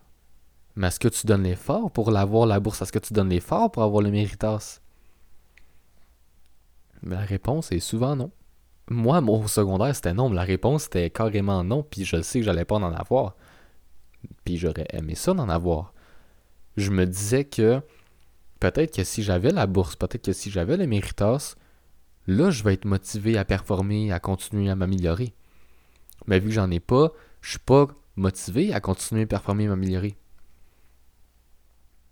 Mais 0.76 0.86
est-ce 0.86 0.98
que 0.98 1.08
tu 1.08 1.26
donnes 1.26 1.42
l'effort 1.42 1.90
pour 1.90 2.10
l'avoir, 2.10 2.46
la 2.46 2.58
bourse? 2.58 2.80
Est-ce 2.80 2.92
que 2.92 3.00
tu 3.00 3.12
donnes 3.12 3.28
l'effort 3.28 3.70
pour 3.70 3.82
avoir 3.82 4.02
le 4.02 4.10
méritas? 4.10 4.80
La 7.02 7.20
réponse 7.20 7.70
est 7.70 7.80
souvent 7.80 8.16
non. 8.16 8.30
Moi, 8.88 9.20
mon 9.20 9.46
secondaire, 9.46 9.94
c'était 9.94 10.14
non. 10.14 10.30
Mais 10.30 10.36
la 10.36 10.44
réponse 10.44 10.86
était 10.86 11.10
carrément 11.10 11.62
non. 11.62 11.82
Puis 11.82 12.06
je 12.06 12.22
sais 12.22 12.38
que 12.38 12.46
j'allais 12.46 12.64
pas 12.64 12.76
en 12.76 12.94
avoir. 12.94 13.36
Puis 14.46 14.56
j'aurais 14.56 14.86
aimé 14.94 15.14
ça 15.16 15.34
d'en 15.34 15.50
avoir. 15.50 15.92
Je 16.76 16.90
me 16.90 17.06
disais 17.06 17.44
que 17.44 17.80
peut-être 18.60 18.94
que 18.94 19.04
si 19.04 19.22
j'avais 19.22 19.50
la 19.50 19.66
bourse, 19.66 19.96
peut-être 19.96 20.24
que 20.24 20.32
si 20.32 20.50
j'avais 20.50 20.76
le 20.76 20.86
méritas, 20.86 21.56
là, 22.26 22.50
je 22.50 22.62
vais 22.62 22.74
être 22.74 22.84
motivé 22.84 23.38
à 23.38 23.44
performer, 23.44 24.12
à 24.12 24.20
continuer 24.20 24.70
à 24.70 24.76
m'améliorer. 24.76 25.34
Mais 26.26 26.38
vu 26.38 26.48
que 26.48 26.54
j'en 26.54 26.70
ai 26.70 26.80
pas, 26.80 27.12
je 27.40 27.50
suis 27.50 27.58
pas 27.58 27.86
motivé 28.16 28.72
à 28.72 28.80
continuer 28.80 29.22
à 29.22 29.26
performer, 29.26 29.68
m'améliorer. 29.68 30.16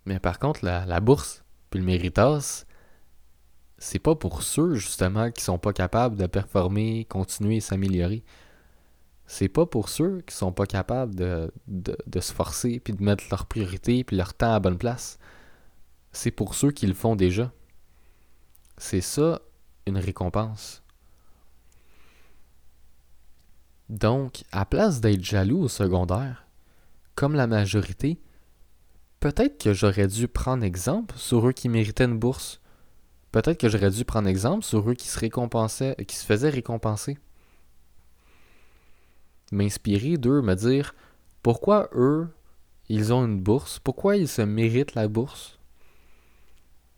Mais 0.05 0.19
par 0.19 0.39
contre, 0.39 0.63
la, 0.63 0.99
bourse, 0.99 1.43
puis 1.69 1.79
le 1.79 1.85
méritas, 1.85 2.65
c'est 3.77 3.99
pas 3.99 4.15
pour 4.15 4.43
ceux, 4.43 4.75
justement, 4.75 5.31
qui 5.31 5.43
sont 5.43 5.57
pas 5.57 5.73
capables 5.73 6.15
de 6.15 6.27
performer, 6.27 7.05
continuer 7.05 7.57
et 7.57 7.61
s'améliorer. 7.61 8.23
C'est 9.27 9.49
pas 9.49 9.65
pour 9.65 9.89
ceux 9.89 10.21
qui 10.21 10.35
sont 10.35 10.51
pas 10.51 10.65
capables 10.65 11.15
de, 11.15 11.51
de, 11.67 12.19
se 12.19 12.31
forcer, 12.31 12.79
puis 12.79 12.93
de 12.93 13.03
mettre 13.03 13.23
leurs 13.31 13.47
priorités, 13.47 14.03
puis 14.03 14.15
leur 14.15 14.33
temps 14.33 14.53
à 14.53 14.59
bonne 14.59 14.77
place. 14.77 15.17
C'est 16.11 16.31
pour 16.31 16.55
ceux 16.55 16.71
qui 16.71 16.85
le 16.85 16.93
font 16.93 17.15
déjà. 17.15 17.51
C'est 18.77 19.01
ça, 19.01 19.41
une 19.87 19.97
récompense. 19.97 20.83
Donc, 23.89 24.43
à 24.51 24.65
place 24.65 25.01
d'être 25.01 25.23
jaloux 25.23 25.63
au 25.63 25.67
secondaire, 25.67 26.47
comme 27.15 27.35
la 27.35 27.47
majorité, 27.47 28.19
peut-être 29.19 29.61
que 29.61 29.73
j'aurais 29.73 30.07
dû 30.07 30.27
prendre 30.27 30.63
exemple 30.63 31.15
sur 31.17 31.47
eux 31.47 31.53
qui 31.53 31.69
méritaient 31.69 32.05
une 32.05 32.19
bourse. 32.19 32.61
Peut-être 33.31 33.59
que 33.59 33.69
j'aurais 33.69 33.91
dû 33.91 34.05
prendre 34.05 34.27
exemple 34.27 34.63
sur 34.63 34.89
eux 34.89 34.93
qui 34.93 35.07
se 35.07 35.19
récompensaient, 35.19 35.95
qui 36.07 36.15
se 36.15 36.25
faisaient 36.25 36.49
récompenser. 36.49 37.17
M'inspirer 39.51 40.17
d'eux, 40.17 40.41
me 40.41 40.55
dire 40.55 40.95
pourquoi 41.43 41.89
eux, 41.93 42.27
ils 42.89 43.13
ont 43.13 43.25
une 43.25 43.39
bourse, 43.39 43.79
pourquoi 43.79 44.17
ils 44.17 44.27
se 44.27 44.41
méritent 44.41 44.95
la 44.95 45.07
bourse. 45.07 45.59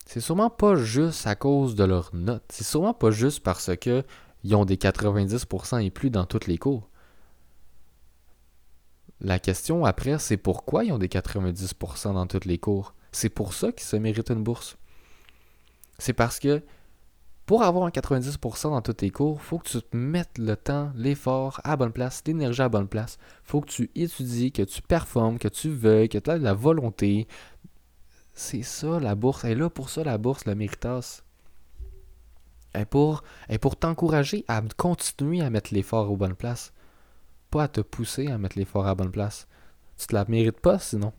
C'est 0.05 0.21
sûrement 0.21 0.49
pas 0.49 0.75
juste 0.75 1.27
à 1.27 1.35
cause 1.35 1.75
de 1.75 1.83
leurs 1.83 2.15
notes. 2.15 2.45
C'est 2.49 2.63
sûrement 2.63 2.93
pas 2.93 3.11
juste 3.11 3.41
parce 3.41 3.75
que 3.75 4.03
ils 4.43 4.55
ont 4.55 4.63
des 4.63 4.77
90% 4.77 5.83
et 5.83 5.91
plus 5.91 6.09
dans 6.09 6.25
toutes 6.25 6.47
les 6.47 6.57
cours. 6.57 6.89
La 9.19 9.39
question 9.39 9.83
après, 9.83 10.19
c'est 10.19 10.37
pourquoi 10.37 10.85
ils 10.85 10.93
ont 10.93 10.97
des 10.97 11.09
90% 11.09 12.13
dans 12.13 12.27
toutes 12.27 12.45
les 12.45 12.57
cours? 12.57 12.93
C'est 13.11 13.29
pour 13.29 13.53
ça 13.53 13.71
qu'ils 13.71 13.87
se 13.87 13.97
méritent 13.97 14.29
une 14.29 14.43
bourse. 14.43 14.77
C'est 15.97 16.13
parce 16.13 16.39
que 16.39 16.61
pour 17.47 17.63
avoir 17.63 17.85
un 17.85 17.89
90% 17.89 18.69
dans 18.69 18.81
tous 18.81 18.93
tes 18.93 19.09
cours, 19.09 19.41
faut 19.41 19.57
que 19.57 19.69
tu 19.69 19.81
te 19.81 19.97
mettes 19.97 20.37
le 20.37 20.55
temps, 20.55 20.91
l'effort 20.95 21.59
à 21.63 21.75
bonne 21.77 21.91
place, 21.91 22.21
l'énergie 22.27 22.61
à 22.61 22.69
bonne 22.69 22.87
place. 22.87 23.17
faut 23.43 23.61
que 23.61 23.69
tu 23.69 23.89
étudies, 23.95 24.51
que 24.51 24.61
tu 24.61 24.83
performes, 24.83 25.39
que 25.39 25.47
tu 25.47 25.69
veuilles, 25.69 26.09
que 26.09 26.19
tu 26.19 26.29
aies 26.29 26.37
de 26.37 26.43
la 26.43 26.53
volonté. 26.53 27.27
C'est 28.33 28.61
ça 28.61 28.99
la 28.99 29.15
bourse. 29.15 29.43
Elle 29.45 29.53
est 29.53 29.55
là 29.55 29.69
pour 29.69 29.89
ça 29.89 30.03
la 30.03 30.19
bourse, 30.19 30.45
la 30.45 30.53
méritas. 30.53 31.23
Elle 32.73 32.81
est 32.81 32.85
pour, 32.85 33.23
t'encourager 33.79 34.45
à 34.47 34.61
continuer 34.75 35.41
à 35.41 35.49
mettre 35.49 35.73
l'effort 35.73 36.11
aux 36.11 36.17
bonnes 36.17 36.35
places 36.35 36.73
pas 37.49 37.63
à 37.63 37.67
te 37.67 37.81
pousser 37.81 38.27
à 38.27 38.37
mettre 38.37 38.57
l'effort 38.57 38.87
à 38.87 38.95
bonne 38.95 39.11
place. 39.11 39.47
Tu 39.97 40.07
te 40.07 40.15
la 40.15 40.25
mérites 40.27 40.59
pas 40.59 40.79
sinon. 40.79 41.13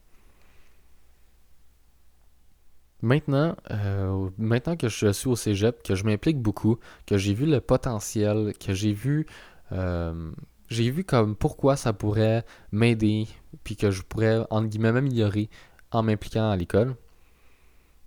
Maintenant, 3.01 3.55
euh, 3.71 4.29
maintenant 4.39 4.77
que 4.77 4.89
je 4.89 5.13
suis 5.13 5.29
au 5.29 5.37
cégep, 5.37 5.83
que 5.83 5.95
je 5.95 6.05
m'implique 6.05 6.41
beaucoup, 6.41 6.79
que 7.07 7.17
j'ai 7.17 7.33
vu 7.33 7.47
le 7.47 7.61
potentiel, 7.61 8.53
que 8.59 8.75
j'ai 8.75 8.93
vu, 8.93 9.27
euh, 9.73 10.31
j'ai 10.69 10.91
vu 10.91 11.05
comme 11.05 11.37
pourquoi 11.37 11.77
ça 11.77 11.93
pourrait 11.93 12.45
m'aider, 12.73 13.29
puis 13.63 13.77
que 13.77 13.91
je 13.91 14.03
pourrais, 14.03 14.41
entre 14.51 14.69
guillemets, 14.69 14.93
m'améliorer 14.93 15.49
en 15.93 16.03
m'impliquant 16.03 16.51
à 16.51 16.57
l'école. 16.57 16.97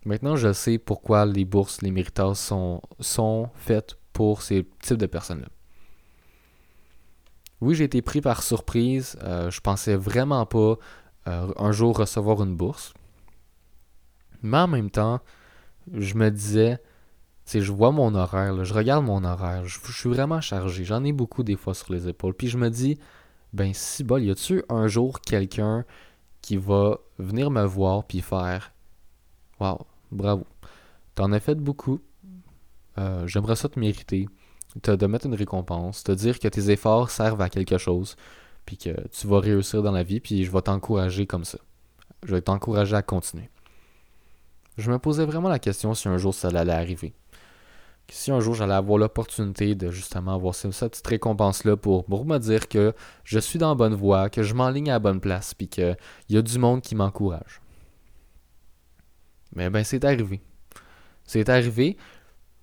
Maintenant, 0.06 0.36
je 0.36 0.52
sais 0.52 0.78
pourquoi 0.78 1.26
les 1.26 1.46
bourses, 1.46 1.82
les 1.82 1.92
méritas 1.92 2.34
sont, 2.34 2.82
sont 3.00 3.50
faites 3.56 3.98
pour 4.14 4.42
ces 4.42 4.68
types 4.82 4.98
de 4.98 5.06
personnes-là. 5.06 5.48
Oui, 7.62 7.76
j'ai 7.76 7.84
été 7.84 8.02
pris 8.02 8.22
par 8.22 8.42
surprise. 8.42 9.18
Euh, 9.24 9.52
je 9.52 9.62
pensais 9.62 9.96
vraiment 9.96 10.46
pas 10.48 10.78
euh, 11.28 11.54
un 11.58 11.72
jour 11.72 11.98
recevoir 11.98 12.42
une 12.44 12.56
bourse. 12.56 12.94
Mais 14.44 14.58
en 14.58 14.68
même 14.68 14.90
temps, 14.90 15.22
je 15.94 16.16
me 16.16 16.30
disais, 16.30 16.80
tu 17.46 17.62
je 17.62 17.72
vois 17.72 17.92
mon 17.92 18.16
horaire, 18.16 18.64
je 18.64 18.74
regarde 18.74 19.06
mon 19.06 19.24
horaire, 19.24 19.66
je, 19.66 19.80
suis 19.92 20.10
vraiment 20.10 20.42
chargé. 20.42 20.84
J'en 20.84 21.04
ai 21.04 21.12
beaucoup 21.12 21.44
des 21.44 21.56
fois 21.56 21.74
sur 21.74 21.92
les 21.92 22.08
épaules. 22.08 22.34
Puis 22.34 22.48
je 22.48 22.58
me 22.58 22.70
dis, 22.70 22.98
ben 23.54 23.74
si 23.74 24.04
bol, 24.04 24.24
y 24.24 24.32
a-tu 24.32 24.64
un 24.70 24.88
jour 24.88 25.22
quelqu'un 25.22 25.86
qui 26.42 26.58
va 26.58 26.98
venir 27.20 27.52
me 27.52 27.64
voir 27.64 28.06
puis 28.06 28.22
faire, 28.22 28.72
waouh, 29.60 29.80
bravo, 30.12 30.46
t'en 31.16 31.32
as 31.32 31.40
fait 31.40 31.56
beaucoup. 31.56 32.00
Euh, 32.98 33.28
j'aimerais 33.28 33.56
ça 33.56 33.70
te 33.70 33.80
mériter 33.80 34.28
de 34.84 35.06
mettre 35.06 35.26
une 35.26 35.36
récompense, 35.36 36.04
te 36.04 36.12
dire 36.12 36.40
que 36.40 36.48
tes 36.48 36.70
efforts 36.70 37.10
servent 37.10 37.42
à 37.42 37.50
quelque 37.50 37.78
chose, 37.78 38.16
puis 38.66 38.78
que 38.78 39.08
tu 39.10 39.28
vas 39.28 39.40
réussir 39.40 39.84
dans 39.84 39.92
la 39.92 40.04
vie, 40.04 40.20
puis 40.20 40.46
je 40.46 40.52
vais 40.52 40.62
t'encourager 40.62 41.26
comme 41.26 41.44
ça. 41.44 41.60
Je 42.24 42.36
vais 42.36 42.42
t'encourager 42.42 42.96
à 42.96 43.02
continuer. 43.02 43.50
Je 44.78 44.92
me 44.92 45.00
posais 45.00 45.26
vraiment 45.26 45.50
la 45.50 45.60
question 45.60 45.94
si 45.94 46.08
un 46.08 46.18
jour 46.18 46.34
ça 46.34 46.48
allait 46.48 46.72
arriver. 46.72 47.14
si 48.10 48.32
un 48.32 48.40
jour 48.40 48.56
j'allais 48.56 48.74
avoir 48.74 48.98
l'opportunité 48.98 49.76
de 49.76 49.90
justement 49.92 50.36
avoir 50.36 50.54
cette, 50.56 50.72
petite 50.72 51.08
récompense-là 51.08 51.78
pour, 51.78 52.26
me 52.26 52.38
dire 52.40 52.68
que 52.68 52.94
je 53.24 53.40
suis 53.40 53.60
dans 53.60 53.70
la 53.70 53.76
bonne 53.76 53.96
voie, 53.96 54.30
que 54.30 54.44
je 54.44 54.54
m'enligne 54.54 54.90
à 54.90 54.94
la 54.94 55.00
bonne 55.00 55.22
place, 55.22 55.54
puis 55.54 55.68
qu'il 55.68 55.98
y 56.30 56.38
a 56.38 56.42
du 56.42 56.60
monde 56.60 56.82
qui 56.82 56.96
m'encourage. 56.96 57.62
Mais 59.56 59.70
ben 59.70 59.84
c'est 59.84 60.06
arrivé. 60.06 60.42
C'est 61.26 61.50
arrivé, 61.50 61.98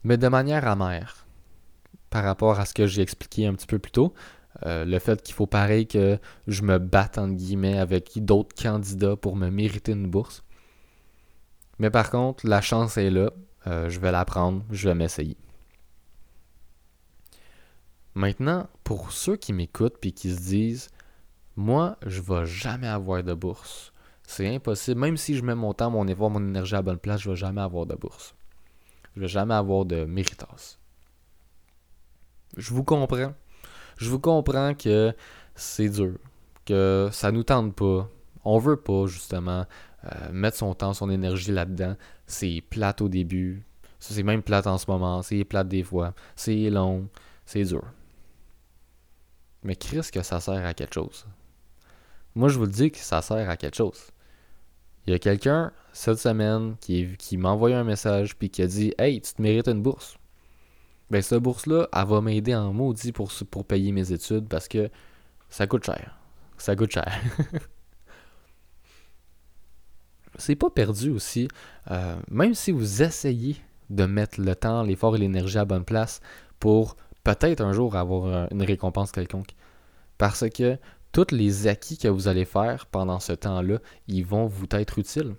mais 0.05 0.17
de 0.17 0.29
manière 0.29 0.67
amère. 0.67 1.27
Par 2.11 2.25
rapport 2.25 2.59
à 2.59 2.65
ce 2.65 2.75
que 2.75 2.87
j'ai 2.87 3.03
expliqué 3.03 3.47
un 3.47 3.55
petit 3.55 3.67
peu 3.67 3.79
plus 3.79 3.93
tôt, 3.93 4.15
euh, 4.67 4.85
le 4.85 4.99
fait 4.99 5.23
qu'il 5.23 5.35
faut 5.35 5.47
pareil 5.47 5.87
que 5.87 6.19
je 6.47 6.63
me 6.63 6.79
batte 6.79 7.19
entre 7.19 7.35
guillemets 7.35 7.79
avec 7.79 8.13
d'autres 8.17 8.55
candidats 8.61 9.17
pour 9.17 9.37
me 9.37 9.51
mériter 9.51 9.93
une 9.93 10.09
bourse. 10.09 10.43
Mais 11.79 11.91
par 11.91 12.11
contre, 12.11 12.47
la 12.47 12.61
chance 12.61 12.97
est 12.97 13.11
là. 13.11 13.31
Euh, 13.67 13.89
je 13.89 14.01
vais 14.01 14.13
la 14.13 14.25
prendre, 14.25 14.65
je 14.71 14.89
vais 14.89 14.95
m'essayer. 14.95 15.37
Maintenant, 18.15 18.69
pour 18.83 19.13
ceux 19.13 19.37
qui 19.37 19.53
m'écoutent 19.53 20.05
et 20.05 20.13
qui 20.13 20.35
se 20.35 20.41
disent 20.41 20.89
Moi, 21.57 21.97
je 22.07 22.21
vais 22.21 22.47
jamais 22.47 22.89
avoir 22.89 23.23
de 23.23 23.35
bourse. 23.35 23.93
C'est 24.25 24.53
impossible. 24.55 25.01
Même 25.01 25.17
si 25.17 25.37
je 25.37 25.43
mets 25.43 25.55
mon 25.55 25.73
temps, 25.73 25.91
mon 25.91 26.07
effort, 26.09 26.31
mon 26.31 26.41
énergie 26.41 26.75
à 26.75 26.83
bonne 26.83 26.99
place, 26.99 27.21
je 27.21 27.31
ne 27.31 27.35
vais 27.35 27.41
jamais 27.41 27.61
avoir 27.61 27.87
de 27.87 27.95
bourse. 27.95 28.35
Je 29.15 29.21
ne 29.21 29.25
vais 29.25 29.29
jamais 29.29 29.55
avoir 29.55 29.85
de 29.85 30.05
méritas. 30.05 30.79
Je 32.57 32.75
vous 32.75 32.85
comprends. 32.85 33.35
Je 33.97 34.11
vous 34.11 34.19
comprends 34.19 34.75
que 34.75 35.15
c'est 35.55 35.89
dur, 35.89 36.19
que 36.67 37.09
ça 37.13 37.33
nous 37.33 37.43
tente 37.43 37.75
pas. 37.75 38.09
On 38.51 38.57
veut 38.57 38.77
pas, 38.77 39.07
justement, 39.07 39.67
euh, 40.05 40.33
mettre 40.33 40.57
son 40.57 40.73
temps, 40.73 40.95
son 40.95 41.11
énergie 41.11 41.53
là-dedans. 41.53 41.97
C'est 42.27 42.63
plate 42.71 43.03
au 43.03 43.11
début. 43.11 43.63
C'est 43.99 44.23
même 44.23 44.43
plate 44.43 44.67
en 44.67 44.79
ce 44.79 44.91
moment. 44.91 45.21
C'est 45.21 45.45
plate 45.45 45.69
des 45.69 45.83
fois. 45.83 46.15
C'est 46.35 46.71
long. 46.71 47.11
C'est 47.45 47.65
dur. 47.65 47.85
Mais 49.63 49.77
qu'est-ce 49.77 50.11
que 50.11 50.23
ça 50.23 50.41
sert 50.41 50.65
à 50.65 50.73
quelque 50.73 50.95
chose? 50.95 51.27
Moi, 52.35 52.49
je 52.49 52.57
vous 52.57 52.65
le 52.65 52.71
dis 52.71 52.91
que 52.91 52.97
ça 52.97 53.21
sert 53.21 53.51
à 53.51 53.59
quelque 53.59 53.77
chose. 53.77 54.01
Il 55.07 55.13
y 55.13 55.15
a 55.15 55.19
quelqu'un 55.19 55.71
cette 55.93 56.19
semaine 56.19 56.77
qui, 56.81 57.37
m'a 57.37 57.51
envoyé 57.51 57.75
un 57.75 57.85
message 57.85 58.35
puis 58.35 58.49
qui 58.49 58.63
a 58.63 58.67
dit 58.67 58.95
Hey, 58.99 59.21
tu 59.21 59.35
te 59.35 59.43
mérites 59.43 59.69
une 59.69 59.83
bourse. 59.83 60.17
Ben, 61.11 61.21
cette 61.21 61.43
bourse-là, 61.43 61.87
elle 61.93 62.07
va 62.07 62.23
m'aider 62.23 62.55
en 62.55 62.73
maudit 62.73 63.13
pour 63.13 63.31
payer 63.67 63.93
mes 63.93 64.11
études 64.11 64.49
parce 64.49 64.69
que 64.69 64.89
ça 65.51 65.67
coûte 65.67 65.85
cher. 65.85 66.19
Ça 66.57 66.75
coûte 66.75 66.93
cher. 66.93 67.13
c'est 70.39 70.57
pas 70.57 70.71
perdu 70.71 71.11
aussi. 71.11 71.49
Euh, 71.91 72.17
même 72.31 72.55
si 72.55 72.71
vous 72.71 73.03
essayez 73.03 73.57
de 73.91 74.05
mettre 74.07 74.41
le 74.41 74.55
temps, 74.55 74.83
l'effort 74.83 75.17
et 75.17 75.19
l'énergie 75.19 75.59
à 75.59 75.65
bonne 75.65 75.85
place 75.85 76.21
pour 76.61 76.97
peut-être 77.25 77.61
un 77.61 77.73
jour 77.73 77.97
avoir 77.97 78.49
une 78.51 78.63
récompense 78.63 79.13
quelconque. 79.13 79.55
Parce 80.17 80.49
que 80.51 80.79
tous 81.13 81.27
les 81.31 81.67
acquis 81.67 81.99
que 81.99 82.09
vous 82.09 82.29
allez 82.29 82.45
faire 82.45 82.87
pendant 82.87 83.21
ce 83.21 83.33
temps-là, 83.33 83.79
ils 84.09 84.25
vont 84.25 84.47
vous 84.47 84.67
être 84.71 84.99
utiles. 84.99 85.35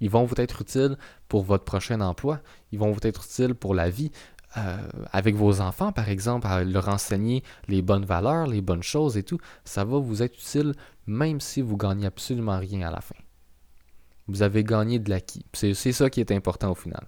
Ils 0.00 0.10
vont 0.10 0.24
vous 0.24 0.34
être 0.38 0.62
utiles 0.62 0.96
pour 1.28 1.42
votre 1.42 1.64
prochain 1.64 2.00
emploi. 2.00 2.40
Ils 2.72 2.78
vont 2.78 2.92
vous 2.92 3.00
être 3.02 3.24
utiles 3.24 3.54
pour 3.54 3.74
la 3.74 3.88
vie. 3.90 4.10
Euh, 4.56 4.78
avec 5.12 5.34
vos 5.34 5.60
enfants, 5.60 5.92
par 5.92 6.08
exemple, 6.08 6.46
à 6.46 6.64
leur 6.64 6.88
enseigner 6.88 7.42
les 7.68 7.82
bonnes 7.82 8.06
valeurs, 8.06 8.46
les 8.46 8.62
bonnes 8.62 8.82
choses 8.82 9.18
et 9.18 9.22
tout, 9.22 9.38
ça 9.64 9.84
va 9.84 9.98
vous 9.98 10.22
être 10.22 10.34
utile 10.34 10.72
même 11.06 11.40
si 11.40 11.60
vous 11.60 11.76
gagnez 11.76 12.06
absolument 12.06 12.58
rien 12.58 12.88
à 12.88 12.90
la 12.90 13.00
fin 13.00 13.16
vous 14.28 14.42
avez 14.42 14.64
gagné 14.64 14.98
de 14.98 15.10
l'acquis. 15.10 15.44
C'est 15.52 15.74
ça 15.74 16.10
qui 16.10 16.20
est 16.20 16.32
important 16.32 16.72
au 16.72 16.74
final. 16.74 17.06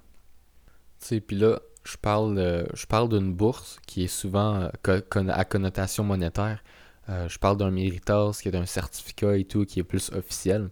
Puis 1.01 1.37
là, 1.37 1.61
je 1.85 1.97
parle, 1.97 2.67
je 2.75 2.87
parle 2.87 3.09
d'une 3.09 3.33
bourse 3.33 3.79
qui 3.87 4.05
est 4.05 4.09
souvent 4.09 4.69
euh, 4.87 5.01
à 5.29 5.45
connotation 5.45 6.05
monétaire. 6.05 6.63
Euh, 7.09 7.29
je 7.29 7.39
parle 7.39 7.57
d'un 7.57 7.71
méritage 7.71 8.39
qui 8.39 8.49
est 8.49 8.57
un 8.57 8.67
certificat 8.67 9.37
et 9.37 9.45
tout, 9.45 9.65
qui 9.65 9.81
est 9.81 9.85
plus 9.85 10.11
officiel. 10.13 10.71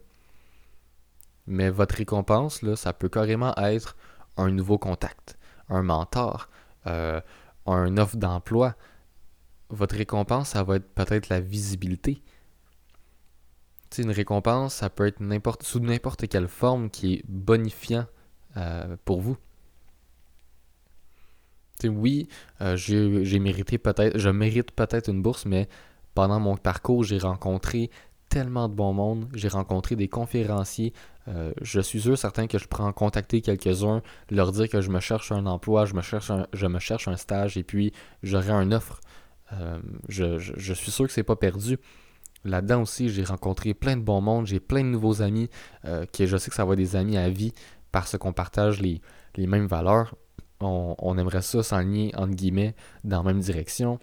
Mais 1.47 1.71
votre 1.71 1.95
récompense, 1.97 2.63
là, 2.63 2.77
ça 2.77 2.93
peut 2.93 3.09
carrément 3.09 3.55
être 3.57 3.97
un 4.37 4.51
nouveau 4.51 4.79
contact, 4.79 5.39
un 5.69 5.83
mentor, 5.83 6.49
euh, 6.87 7.21
un 7.67 7.97
offre 7.97 8.17
d'emploi. 8.17 8.75
Votre 9.71 9.97
récompense, 9.97 10.51
ça 10.51 10.63
va 10.63 10.77
être 10.77 10.89
peut-être 10.95 11.29
la 11.29 11.41
visibilité 11.41 12.23
une 13.99 14.11
récompense, 14.11 14.75
ça 14.75 14.91
peut 14.91 15.07
être 15.07 15.21
n'importe, 15.21 15.63
sous 15.63 15.81
n'importe 15.81 16.29
quelle 16.29 16.49
forme 16.49 16.91
qui 16.91 17.15
est 17.15 17.23
bonifiant 17.27 18.07
euh, 18.57 18.97
pour 19.05 19.21
vous. 19.21 19.37
oui, 21.85 22.29
euh, 22.61 22.77
j'ai, 22.77 23.39
mérité 23.39 23.79
peut-être, 23.79 24.19
je 24.19 24.31
mérite 24.31 24.73
peut-être 24.73 25.09
une 25.11 25.23
bourse, 25.23 25.45
mais 25.47 25.69
pendant 26.15 26.41
mon 26.41 26.57
parcours, 26.57 27.05
j'ai 27.05 27.19
rencontré 27.19 27.91
tellement 28.29 28.69
de 28.69 28.75
bon 28.75 28.93
monde, 28.93 29.29
j'ai 29.35 29.49
rencontré 29.49 29.95
des 29.95 30.09
conférenciers. 30.09 30.93
Euh, 31.29 31.53
je 31.61 31.81
suis 31.81 32.01
sûr 32.01 32.17
certain 32.17 32.47
que 32.47 32.59
je 32.59 32.67
pourrais 32.67 32.85
en 32.85 32.93
contacter 32.93 33.41
quelques-uns, 33.41 34.03
leur 34.31 34.53
dire 34.53 34.69
que 34.69 34.81
je 34.81 34.91
me 34.91 35.01
cherche 35.01 35.33
un 35.33 35.47
emploi, 35.47 35.85
je 35.85 35.95
me 35.95 36.03
cherche 36.03 36.31
un, 36.31 36.47
je 36.53 36.67
me 36.67 36.79
cherche 36.79 37.09
un 37.09 37.17
stage 37.17 37.57
et 37.57 37.63
puis 37.63 37.93
j'aurai 38.23 38.53
une 38.53 38.75
offre. 38.75 39.01
je, 40.09 40.39
je, 40.39 40.73
suis 40.73 40.91
sûr 40.91 41.07
que 41.07 41.13
c'est 41.13 41.23
pas 41.23 41.37
perdu. 41.37 41.79
Là-dedans 42.45 42.83
aussi, 42.83 43.09
j'ai 43.09 43.25
rencontré 43.25 43.75
plein 43.75 43.97
de 43.97 44.03
bons 44.03 44.21
mondes, 44.21 44.47
j'ai 44.47 44.61
plein 44.61 44.83
de 44.83 44.89
nouveaux 44.89 45.23
amis, 45.23 45.49
euh, 45.85 46.07
qui 46.07 46.27
je 46.27 46.37
sais 46.37 46.51
que 46.51 46.57
ça 46.57 46.65
va 46.65 46.75
être 46.75 46.79
des 46.79 46.97
amis 46.97 47.17
à 47.17 47.29
vie 47.29 47.53
parce 47.93 48.17
qu'on 48.19 48.33
partage 48.33 48.81
les, 48.81 49.01
mêmes 49.39 49.67
valeurs. 49.67 50.15
On, 50.61 51.19
aimerait 51.19 51.43
ça 51.43 51.63
s'enligner, 51.63 52.15
entre 52.17 52.35
guillemets, 52.35 52.75
dans 53.05 53.23
la 53.23 53.33
même 53.33 53.41
direction. 53.41 53.99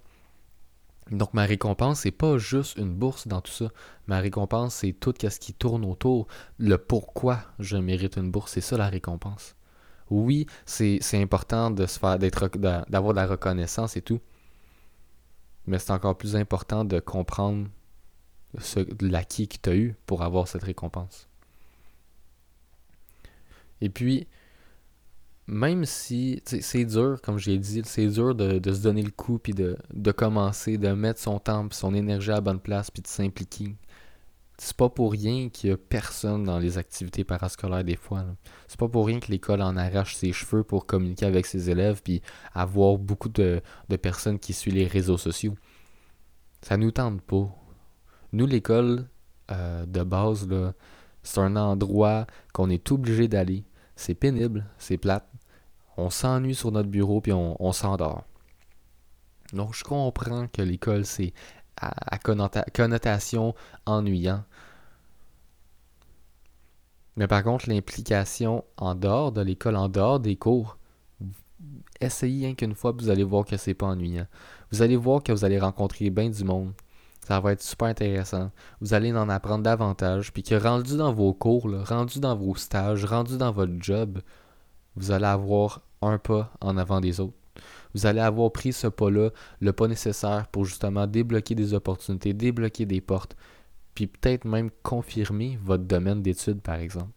Donc 1.11 1.33
ma 1.33 1.45
récompense, 1.45 2.01
c'est 2.01 2.11
pas 2.11 2.37
juste 2.37 2.77
une 2.77 2.93
bourse 2.93 3.27
dans 3.27 3.41
tout 3.41 3.51
ça. 3.51 3.69
Ma 4.07 4.19
récompense, 4.19 4.75
c'est 4.75 4.93
tout 4.93 5.13
ce 5.19 5.39
qui 5.39 5.53
tourne 5.53 5.83
autour. 5.83 6.27
Le 6.57 6.77
pourquoi 6.77 7.39
je 7.59 7.77
mérite 7.77 8.17
une 8.17 8.31
bourse, 8.31 8.53
c'est 8.53 8.61
ça 8.61 8.77
la 8.77 8.87
récompense. 8.87 9.55
Oui, 10.09 10.45
c'est 10.65 10.99
important 11.13 11.71
de 11.71 11.85
d'avoir 12.89 13.13
de 13.13 13.19
la 13.19 13.27
reconnaissance 13.27 13.97
et 13.97 14.01
tout. 14.01 14.19
Mais 15.65 15.79
c'est 15.79 15.91
encore 15.91 16.17
plus 16.17 16.35
important 16.35 16.85
de 16.85 16.99
comprendre 16.99 17.67
l'acquis 19.01 19.47
que 19.47 19.57
tu 19.61 19.69
as 19.69 19.75
eu 19.75 19.95
pour 20.05 20.21
avoir 20.21 20.47
cette 20.47 20.63
récompense. 20.63 21.27
Et 23.81 23.89
puis, 23.89 24.27
même 25.47 25.85
si 25.85 26.41
c'est 26.45 26.85
dur, 26.85 27.19
comme 27.21 27.37
j'ai 27.37 27.57
dit, 27.57 27.81
c'est 27.83 28.07
dur 28.07 28.33
de, 28.33 28.71
se 28.71 28.81
donner 28.81 29.03
le 29.03 29.11
coup, 29.11 29.39
puis 29.39 29.53
de, 29.53 30.11
commencer, 30.11 30.77
de 30.77 30.89
mettre 30.93 31.19
son 31.19 31.39
temps, 31.39 31.67
son 31.71 31.93
énergie 31.93 32.31
à 32.31 32.35
la 32.35 32.41
bonne 32.41 32.61
place, 32.61 32.89
puis 32.89 33.01
de 33.01 33.07
s'impliquer. 33.07 33.75
C'est 34.57 34.77
pas 34.77 34.87
pour 34.87 35.11
rien 35.11 35.49
qu'il 35.49 35.71
y 35.71 35.73
a 35.73 35.77
personne 35.77 36.43
dans 36.43 36.59
les 36.59 36.77
activités 36.77 37.23
parascolaires 37.23 37.83
des 37.83 37.95
fois. 37.95 38.23
C'est 38.67 38.79
pas 38.79 38.87
pour 38.87 39.07
rien 39.07 39.19
que 39.19 39.31
l'école 39.31 39.61
en 39.61 39.75
arrache 39.75 40.15
ses 40.15 40.31
cheveux 40.31 40.63
pour 40.63 40.85
communiquer 40.85 41.25
avec 41.25 41.45
ses 41.45 41.69
élèves, 41.69 42.01
puis 42.03 42.21
avoir 42.53 42.97
beaucoup 42.97 43.29
de, 43.29 43.61
de 43.89 43.95
personnes 43.97 44.39
qui 44.39 44.53
suivent 44.53 44.75
les 44.75 44.87
réseaux 44.87 45.17
sociaux. 45.17 45.55
Ça 46.61 46.77
nous 46.77 46.91
tente 46.91 47.21
pas. 47.21 47.49
Nous, 48.33 48.47
l'école 48.47 49.07
euh, 49.51 49.85
de 49.85 50.03
base, 50.03 50.47
c'est 51.21 51.39
un 51.39 51.55
endroit 51.55 52.25
qu'on 52.51 52.69
est 52.71 52.91
obligé 52.91 53.27
d'aller. 53.27 53.63
C'est 53.95 54.15
pénible, 54.15 54.65
c'est 54.79 54.97
plate. 54.97 55.29
On 55.97 56.09
s'ennuie 56.09 56.55
sur 56.55 56.71
notre 56.71 56.89
bureau 56.89 57.21
puis 57.21 57.31
on, 57.31 57.71
s'endort. 57.71 58.23
Donc, 59.53 59.75
je 59.75 59.83
comprends 59.83 60.47
que 60.47 60.63
l'école, 60.63 61.05
c'est 61.05 61.31
à, 61.77 62.17
connotation 62.17 63.53
ennuyant. 63.85 64.43
Mais 67.15 67.27
par 67.27 67.43
contre, 67.43 67.69
l'implication 67.69 68.65
en 68.77 68.95
dehors 68.95 69.31
de 69.31 69.41
l'école, 69.41 69.75
en 69.75 69.89
dehors 69.89 70.19
des 70.19 70.35
cours, 70.35 70.79
essayez 72.01 72.47
un 72.47 72.55
qu'une 72.55 72.73
fois, 72.73 72.93
vous 72.97 73.11
allez 73.11 73.23
voir 73.23 73.45
que 73.45 73.57
c'est 73.57 73.75
pas 73.75 73.85
ennuyant. 73.85 74.25
Vous 74.71 74.81
allez 74.81 74.95
voir 74.95 75.21
que 75.21 75.31
vous 75.31 75.45
allez 75.45 75.59
rencontrer 75.59 76.09
bien 76.09 76.31
du 76.31 76.43
monde. 76.43 76.73
Ça 77.25 77.39
va 77.39 77.53
être 77.53 77.61
super 77.61 77.87
intéressant. 77.87 78.51
Vous 78.81 78.93
allez 78.93 79.13
en 79.13 79.29
apprendre 79.29 79.63
davantage. 79.63 80.33
Puis 80.33 80.43
que 80.43 80.55
rendu 80.55 80.97
dans 80.97 81.13
vos 81.13 81.33
cours, 81.33 81.69
rendu 81.87 82.19
dans 82.19 82.35
vos 82.35 82.55
stages, 82.55 83.05
rendu 83.05 83.37
dans 83.37 83.51
votre 83.51 83.73
job, 83.79 84.19
vous 84.95 85.11
allez 85.11 85.25
avoir 85.25 85.81
un 86.01 86.17
pas 86.17 86.51
en 86.59 86.77
avant 86.77 86.99
des 86.99 87.19
autres. 87.21 87.37
Vous 87.95 88.05
allez 88.05 88.19
avoir 88.19 88.51
pris 88.51 88.73
ce 88.73 88.87
pas-là, 88.87 89.29
le 89.61 89.71
pas 89.71 89.87
nécessaire 89.87 90.47
pour 90.47 90.65
justement 90.65 91.07
débloquer 91.07 91.55
des 91.55 91.73
opportunités, 91.73 92.33
débloquer 92.33 92.85
des 92.85 92.99
portes, 92.99 93.37
puis 93.95 94.07
peut-être 94.07 94.45
même 94.45 94.69
confirmer 94.81 95.57
votre 95.63 95.83
domaine 95.83 96.21
d'études, 96.21 96.61
par 96.61 96.75
exemple. 96.75 97.11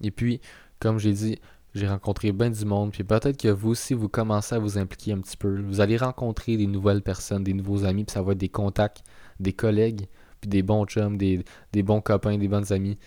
Et 0.00 0.10
puis, 0.10 0.40
comme 0.78 0.98
j'ai 0.98 1.12
dit, 1.12 1.38
j'ai 1.76 1.86
rencontré 1.86 2.32
bien 2.32 2.50
du 2.50 2.64
monde, 2.64 2.90
puis 2.90 3.04
peut-être 3.04 3.40
que 3.40 3.48
vous 3.48 3.70
aussi, 3.70 3.92
vous 3.94 4.08
commencez 4.08 4.54
à 4.54 4.58
vous 4.58 4.78
impliquer 4.78 5.12
un 5.12 5.20
petit 5.20 5.36
peu. 5.36 5.60
Vous 5.60 5.80
allez 5.80 5.96
rencontrer 5.96 6.56
des 6.56 6.66
nouvelles 6.66 7.02
personnes, 7.02 7.44
des 7.44 7.52
nouveaux 7.52 7.84
amis, 7.84 8.04
puis 8.04 8.14
ça 8.14 8.22
va 8.22 8.32
être 8.32 8.38
des 8.38 8.48
contacts, 8.48 9.04
des 9.40 9.52
collègues, 9.52 10.08
puis 10.40 10.48
des 10.48 10.62
bons 10.62 10.86
chums, 10.86 11.18
des, 11.18 11.44
des 11.72 11.82
bons 11.82 12.00
copains, 12.00 12.38
des 12.38 12.48
bonnes 12.48 12.72
amies 12.72 12.98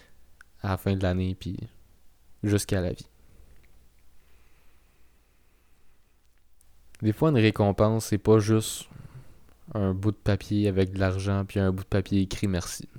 à 0.62 0.70
la 0.70 0.78
fin 0.78 0.96
de 0.96 1.02
l'année, 1.02 1.36
puis 1.40 1.58
jusqu'à 2.44 2.82
la 2.82 2.94
vie. 2.94 3.08
Des 7.02 7.14
fois, 7.14 7.30
une 7.30 7.38
récompense, 7.38 8.06
c'est 8.06 8.18
pas 8.18 8.40
juste 8.40 8.88
un 9.74 9.94
bout 9.94 10.12
de 10.12 10.18
papier 10.18 10.68
avec 10.68 10.94
de 10.94 11.00
l'argent 11.00 11.46
puis 11.46 11.60
un 11.60 11.72
bout 11.72 11.84
de 11.84 11.88
papier 11.90 12.22
écrit 12.22 12.48
merci. 12.48 12.90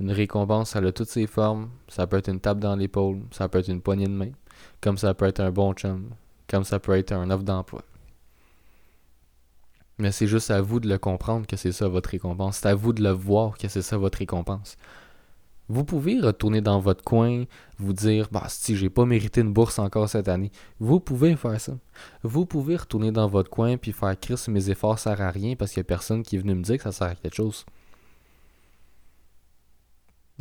Une 0.00 0.12
récompense, 0.12 0.70
ça 0.70 0.78
a 0.78 0.92
toutes 0.92 1.08
ses 1.08 1.26
formes. 1.26 1.70
Ça 1.88 2.06
peut 2.06 2.18
être 2.18 2.28
une 2.28 2.40
tape 2.40 2.60
dans 2.60 2.76
l'épaule, 2.76 3.20
ça 3.32 3.48
peut 3.48 3.58
être 3.58 3.68
une 3.68 3.80
poignée 3.80 4.06
de 4.06 4.12
main, 4.12 4.30
comme 4.80 4.98
ça 4.98 5.14
peut 5.14 5.26
être 5.26 5.40
un 5.40 5.50
bon 5.50 5.72
chum, 5.72 6.10
comme 6.48 6.64
ça 6.64 6.78
peut 6.78 6.96
être 6.96 7.12
un 7.12 7.30
offre 7.30 7.44
d'emploi. 7.44 7.82
Mais 9.98 10.12
c'est 10.12 10.28
juste 10.28 10.50
à 10.50 10.60
vous 10.60 10.78
de 10.78 10.88
le 10.88 10.98
comprendre 10.98 11.46
que 11.46 11.56
c'est 11.56 11.72
ça 11.72 11.88
votre 11.88 12.10
récompense. 12.10 12.58
C'est 12.58 12.68
à 12.68 12.74
vous 12.74 12.92
de 12.92 13.02
le 13.02 13.10
voir 13.10 13.58
que 13.58 13.66
c'est 13.68 13.82
ça 13.82 13.98
votre 13.98 14.18
récompense. 14.18 14.76
Vous 15.70 15.84
pouvez 15.84 16.18
retourner 16.18 16.62
dans 16.62 16.78
votre 16.78 17.04
coin, 17.04 17.44
vous 17.78 17.92
dire 17.92 18.28
Bah, 18.32 18.46
si 18.48 18.76
j'ai 18.76 18.88
pas 18.88 19.04
mérité 19.04 19.42
une 19.42 19.52
bourse 19.52 19.78
encore 19.78 20.08
cette 20.08 20.28
année. 20.28 20.50
Vous 20.80 20.98
pouvez 20.98 21.36
faire 21.36 21.60
ça. 21.60 21.74
Vous 22.22 22.46
pouvez 22.46 22.76
retourner 22.76 23.10
dans 23.12 23.28
votre 23.28 23.50
coin 23.50 23.76
puis 23.76 23.92
faire 23.92 24.18
Chris, 24.18 24.42
mes 24.48 24.70
efforts 24.70 24.98
servent 24.98 25.20
à 25.20 25.30
rien 25.30 25.56
parce 25.56 25.72
qu'il 25.72 25.80
y 25.80 25.82
a 25.82 25.84
personne 25.84 26.22
qui 26.22 26.36
est 26.36 26.38
venu 26.38 26.54
me 26.54 26.62
dire 26.62 26.78
que 26.78 26.84
ça 26.84 26.92
sert 26.92 27.08
à 27.08 27.14
quelque 27.14 27.34
chose. 27.34 27.66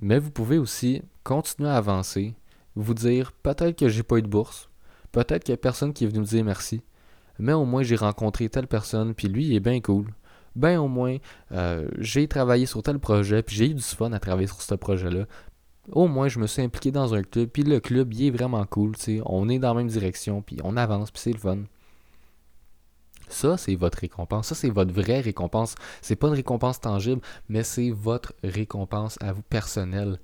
Mais 0.01 0.19
vous 0.19 0.31
pouvez 0.31 0.59
aussi 0.59 1.01
continuer 1.23 1.69
à 1.69 1.75
avancer, 1.77 2.33
vous 2.77 2.93
dire 2.93 3.31
peut-être 3.31 3.77
que 3.77 3.89
j'ai 3.89 4.03
pas 4.03 4.17
eu 4.17 4.21
de 4.21 4.27
bourse, 4.27 4.69
peut-être 5.11 5.43
qu'il 5.43 5.53
y 5.53 5.55
a 5.55 5.57
personne 5.57 5.93
qui 5.93 6.05
est 6.05 6.07
venu 6.07 6.19
me 6.19 6.25
dire 6.25 6.43
merci, 6.43 6.81
mais 7.39 7.53
au 7.53 7.65
moins 7.65 7.83
j'ai 7.83 7.95
rencontré 7.95 8.49
telle 8.49 8.67
personne, 8.67 9.13
puis 9.13 9.27
lui 9.27 9.45
il 9.45 9.55
est 9.55 9.59
bien 9.59 9.81
cool. 9.81 10.07
Ben 10.55 10.79
au 10.79 10.87
moins 10.87 11.17
euh, 11.51 11.87
j'ai 11.99 12.27
travaillé 12.27 12.65
sur 12.65 12.81
tel 12.81 12.99
projet, 12.99 13.43
puis 13.43 13.55
j'ai 13.55 13.69
eu 13.69 13.73
du 13.73 13.83
fun 13.83 14.11
à 14.11 14.19
travailler 14.19 14.47
sur 14.47 14.61
ce 14.61 14.75
projet-là. 14.75 15.25
Au 15.91 16.07
moins 16.07 16.27
je 16.27 16.39
me 16.39 16.47
suis 16.47 16.61
impliqué 16.61 16.91
dans 16.91 17.13
un 17.13 17.23
club, 17.23 17.49
puis 17.49 17.63
le 17.63 17.79
club 17.79 18.13
il 18.13 18.27
est 18.27 18.31
vraiment 18.31 18.65
cool, 18.65 18.95
sais. 18.97 19.21
on 19.25 19.49
est 19.49 19.59
dans 19.59 19.73
la 19.73 19.81
même 19.81 19.87
direction, 19.87 20.41
puis 20.41 20.57
on 20.63 20.77
avance, 20.77 21.11
puis 21.11 21.21
c'est 21.21 21.33
le 21.33 21.39
fun. 21.39 21.59
Ça, 23.29 23.57
c'est 23.57 23.75
votre 23.75 23.99
récompense. 23.99 24.47
Ça, 24.47 24.55
c'est 24.55 24.69
votre 24.69 24.93
vraie 24.93 25.19
récompense. 25.19 25.75
C'est 26.01 26.15
pas 26.15 26.27
une 26.27 26.33
récompense 26.33 26.79
tangible, 26.79 27.21
mais 27.49 27.63
c'est 27.63 27.91
votre 27.91 28.33
récompense 28.43 29.17
à 29.21 29.33
vous 29.33 29.41
personnelle. 29.41 30.19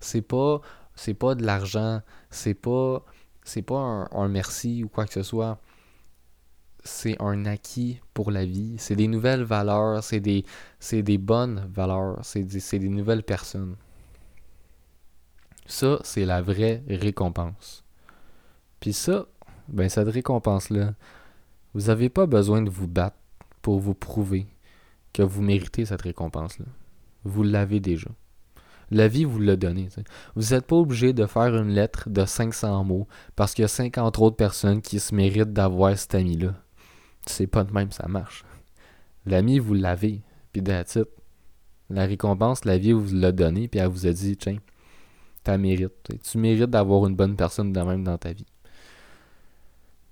C'est 0.00 0.22
pas, 0.22 0.60
c'est 0.94 1.14
pas 1.14 1.34
de 1.34 1.44
l'argent. 1.44 2.02
C'est 2.30 2.54
pas, 2.54 3.04
c'est 3.44 3.62
pas 3.62 4.08
un, 4.10 4.28
merci 4.28 4.84
ou 4.84 4.88
quoi 4.88 5.06
que 5.06 5.12
ce 5.12 5.22
soit. 5.22 5.58
C'est 6.84 7.20
un 7.20 7.46
acquis 7.46 8.00
pour 8.12 8.30
la 8.30 8.44
vie. 8.44 8.74
C'est 8.78 8.96
des 8.96 9.08
nouvelles 9.08 9.44
valeurs. 9.44 10.02
C'est 10.02 10.20
des, 10.20 10.44
des 10.90 11.18
bonnes 11.18 11.68
valeurs. 11.72 12.18
C'est 12.22 12.42
des, 12.42 12.78
des 12.78 12.88
nouvelles 12.88 13.22
personnes. 13.22 13.76
Ça, 15.66 16.00
c'est 16.02 16.24
la 16.24 16.42
vraie 16.42 16.82
récompense. 16.88 17.84
Puis 18.80 18.92
ça, 18.92 19.26
ben 19.68 19.88
cette 19.88 20.08
récompense-là, 20.08 20.94
vous 21.72 21.82
n'avez 21.82 22.08
pas 22.08 22.26
besoin 22.26 22.62
de 22.62 22.68
vous 22.68 22.88
battre 22.88 23.16
pour 23.62 23.78
vous 23.78 23.94
prouver 23.94 24.46
que 25.12 25.22
vous 25.22 25.40
méritez 25.40 25.84
cette 25.84 26.02
récompense-là. 26.02 26.66
Vous 27.24 27.44
l'avez 27.44 27.78
déjà. 27.78 28.10
La 28.92 29.08
vie 29.08 29.24
vous 29.24 29.40
l'a 29.40 29.56
donné. 29.56 29.88
Vous 30.36 30.54
n'êtes 30.54 30.66
pas 30.66 30.76
obligé 30.76 31.12
de 31.12 31.26
faire 31.26 31.56
une 31.56 31.70
lettre 31.70 32.10
de 32.10 32.24
500 32.24 32.84
mots 32.84 33.08
parce 33.34 33.54
qu'il 33.54 33.62
y 33.62 33.64
a 33.64 33.68
50 33.68 34.18
autres 34.18 34.36
personnes 34.36 34.82
qui 34.82 35.00
se 35.00 35.14
méritent 35.14 35.52
d'avoir 35.52 35.96
cet 35.96 36.14
ami-là. 36.14 36.54
C'est 37.26 37.46
pas 37.46 37.64
de 37.64 37.72
même, 37.72 37.90
ça 37.90 38.06
marche. 38.08 38.44
L'ami, 39.26 39.58
vous 39.58 39.74
l'avez. 39.74 40.22
Puis 40.52 40.62
that's 40.62 40.98
La 41.88 42.04
récompense, 42.04 42.64
la 42.64 42.78
vie 42.78 42.92
vous 42.92 43.14
l'a 43.14 43.32
donné, 43.32 43.68
puis 43.68 43.80
elle 43.80 43.88
vous 43.88 44.06
a 44.06 44.12
dit, 44.12 44.36
tiens, 44.36 44.58
tu 45.44 45.58
mérites. 45.58 46.08
Tu 46.22 46.38
mérites 46.38 46.70
d'avoir 46.70 47.06
une 47.06 47.16
bonne 47.16 47.36
personne 47.36 47.72
de 47.72 47.80
même 47.80 48.04
dans 48.04 48.18
ta 48.18 48.32
vie 48.32 48.46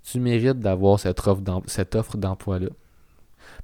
tu 0.03 0.19
mérites 0.19 0.59
d'avoir 0.59 0.99
cette 0.99 1.19
offre 1.95 2.17
d'emploi-là. 2.17 2.69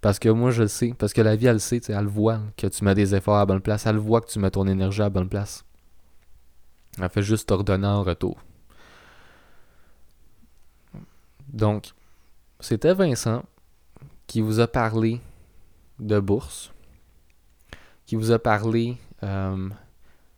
Parce 0.01 0.19
que 0.19 0.29
moi, 0.29 0.51
je 0.51 0.63
le 0.63 0.67
sais. 0.67 0.93
Parce 0.97 1.13
que 1.13 1.21
la 1.21 1.35
vie, 1.35 1.47
elle 1.47 1.53
le 1.53 1.59
sait. 1.59 1.81
Elle 1.89 2.05
voit 2.05 2.39
que 2.55 2.67
tu 2.67 2.83
mets 2.83 2.95
des 2.95 3.15
efforts 3.15 3.37
à 3.37 3.45
bonne 3.45 3.61
place. 3.61 3.85
Elle 3.85 3.97
voit 3.97 4.21
que 4.21 4.29
tu 4.29 4.39
mets 4.39 4.51
ton 4.51 4.67
énergie 4.67 5.01
à 5.01 5.09
bonne 5.09 5.29
place. 5.29 5.63
Elle 6.99 7.09
fait 7.09 7.21
juste 7.21 7.49
t'ordonner 7.49 7.87
en 7.87 8.03
retour. 8.03 8.37
Donc, 11.47 11.91
c'était 12.59 12.93
Vincent 12.93 13.43
qui 14.25 14.41
vous 14.41 14.59
a 14.59 14.67
parlé 14.67 15.21
de 15.99 16.19
bourse, 16.19 16.71
qui 18.05 18.15
vous 18.15 18.31
a 18.31 18.39
parlé 18.39 18.97
euh, 19.23 19.69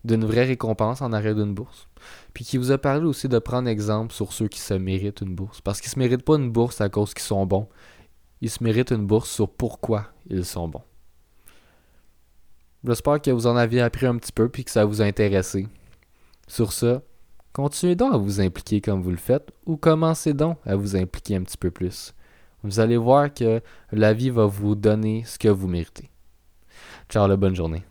d'une 0.04 0.26
vraie 0.26 0.46
récompense 0.46 1.02
en 1.02 1.12
arrêt 1.12 1.34
d'une 1.34 1.54
bourse. 1.54 1.88
Puis 2.34 2.46
qui 2.46 2.58
vous 2.58 2.72
a 2.72 2.78
parlé 2.78 3.06
aussi 3.06 3.28
de 3.28 3.40
prendre 3.40 3.68
exemple 3.68 4.14
sur 4.14 4.34
ceux 4.34 4.48
qui 4.48 4.60
se 4.60 4.74
méritent 4.74 5.22
une 5.22 5.36
bourse. 5.36 5.62
Parce 5.62 5.82
qu'ils 5.82 5.90
ne 5.90 5.94
se 5.94 6.00
méritent 6.00 6.24
pas 6.24 6.36
une 6.36 6.52
bourse 6.52 6.82
à 6.82 6.90
cause 6.90 7.14
qu'ils 7.14 7.24
sont 7.24 7.46
bons. 7.46 7.68
Ils 8.42 8.50
se 8.50 8.64
méritent 8.64 8.92
une 8.92 9.06
bourse 9.06 9.30
sur 9.30 9.50
pourquoi 9.50 10.08
ils 10.30 10.46
sont 10.46 10.68
bons. 10.68 10.84
J'espère 12.84 13.22
que 13.22 13.32
vous 13.32 13.48
en 13.48 13.58
aviez 13.58 13.82
appris 13.82 14.06
un 14.06 14.18
petit 14.18 14.32
peu 14.32 14.48
puis 14.48 14.64
que 14.64 14.72
ça 14.72 14.86
vous 14.86 15.02
a 15.02 15.06
intéressé. 15.06 15.68
Sur 16.48 16.72
ça, 16.72 17.02
continuez 17.52 17.96
donc 17.96 18.14
à 18.14 18.18
vous 18.18 18.40
impliquer 18.40 18.80
comme 18.80 19.02
vous 19.02 19.12
le 19.12 19.18
faites 19.18 19.52
ou 19.66 19.76
commencez 19.76 20.34
donc 20.34 20.58
à 20.66 20.76
vous 20.76 20.96
impliquer 20.96 21.36
un 21.36 21.44
petit 21.44 21.58
peu 21.58 21.72
plus. 21.72 22.14
Vous 22.64 22.80
allez 22.80 22.98
voir 22.98 23.34
que 23.34 23.62
la 23.92 24.14
vie 24.14 24.30
va 24.30 24.46
vous 24.46 24.76
donner 24.76 25.24
ce 25.26 25.38
que 25.38 25.50
vous 25.50 25.68
méritez. 25.68 26.10
Ciao, 27.10 27.36
bonne 27.38 27.56
journée. 27.56 27.84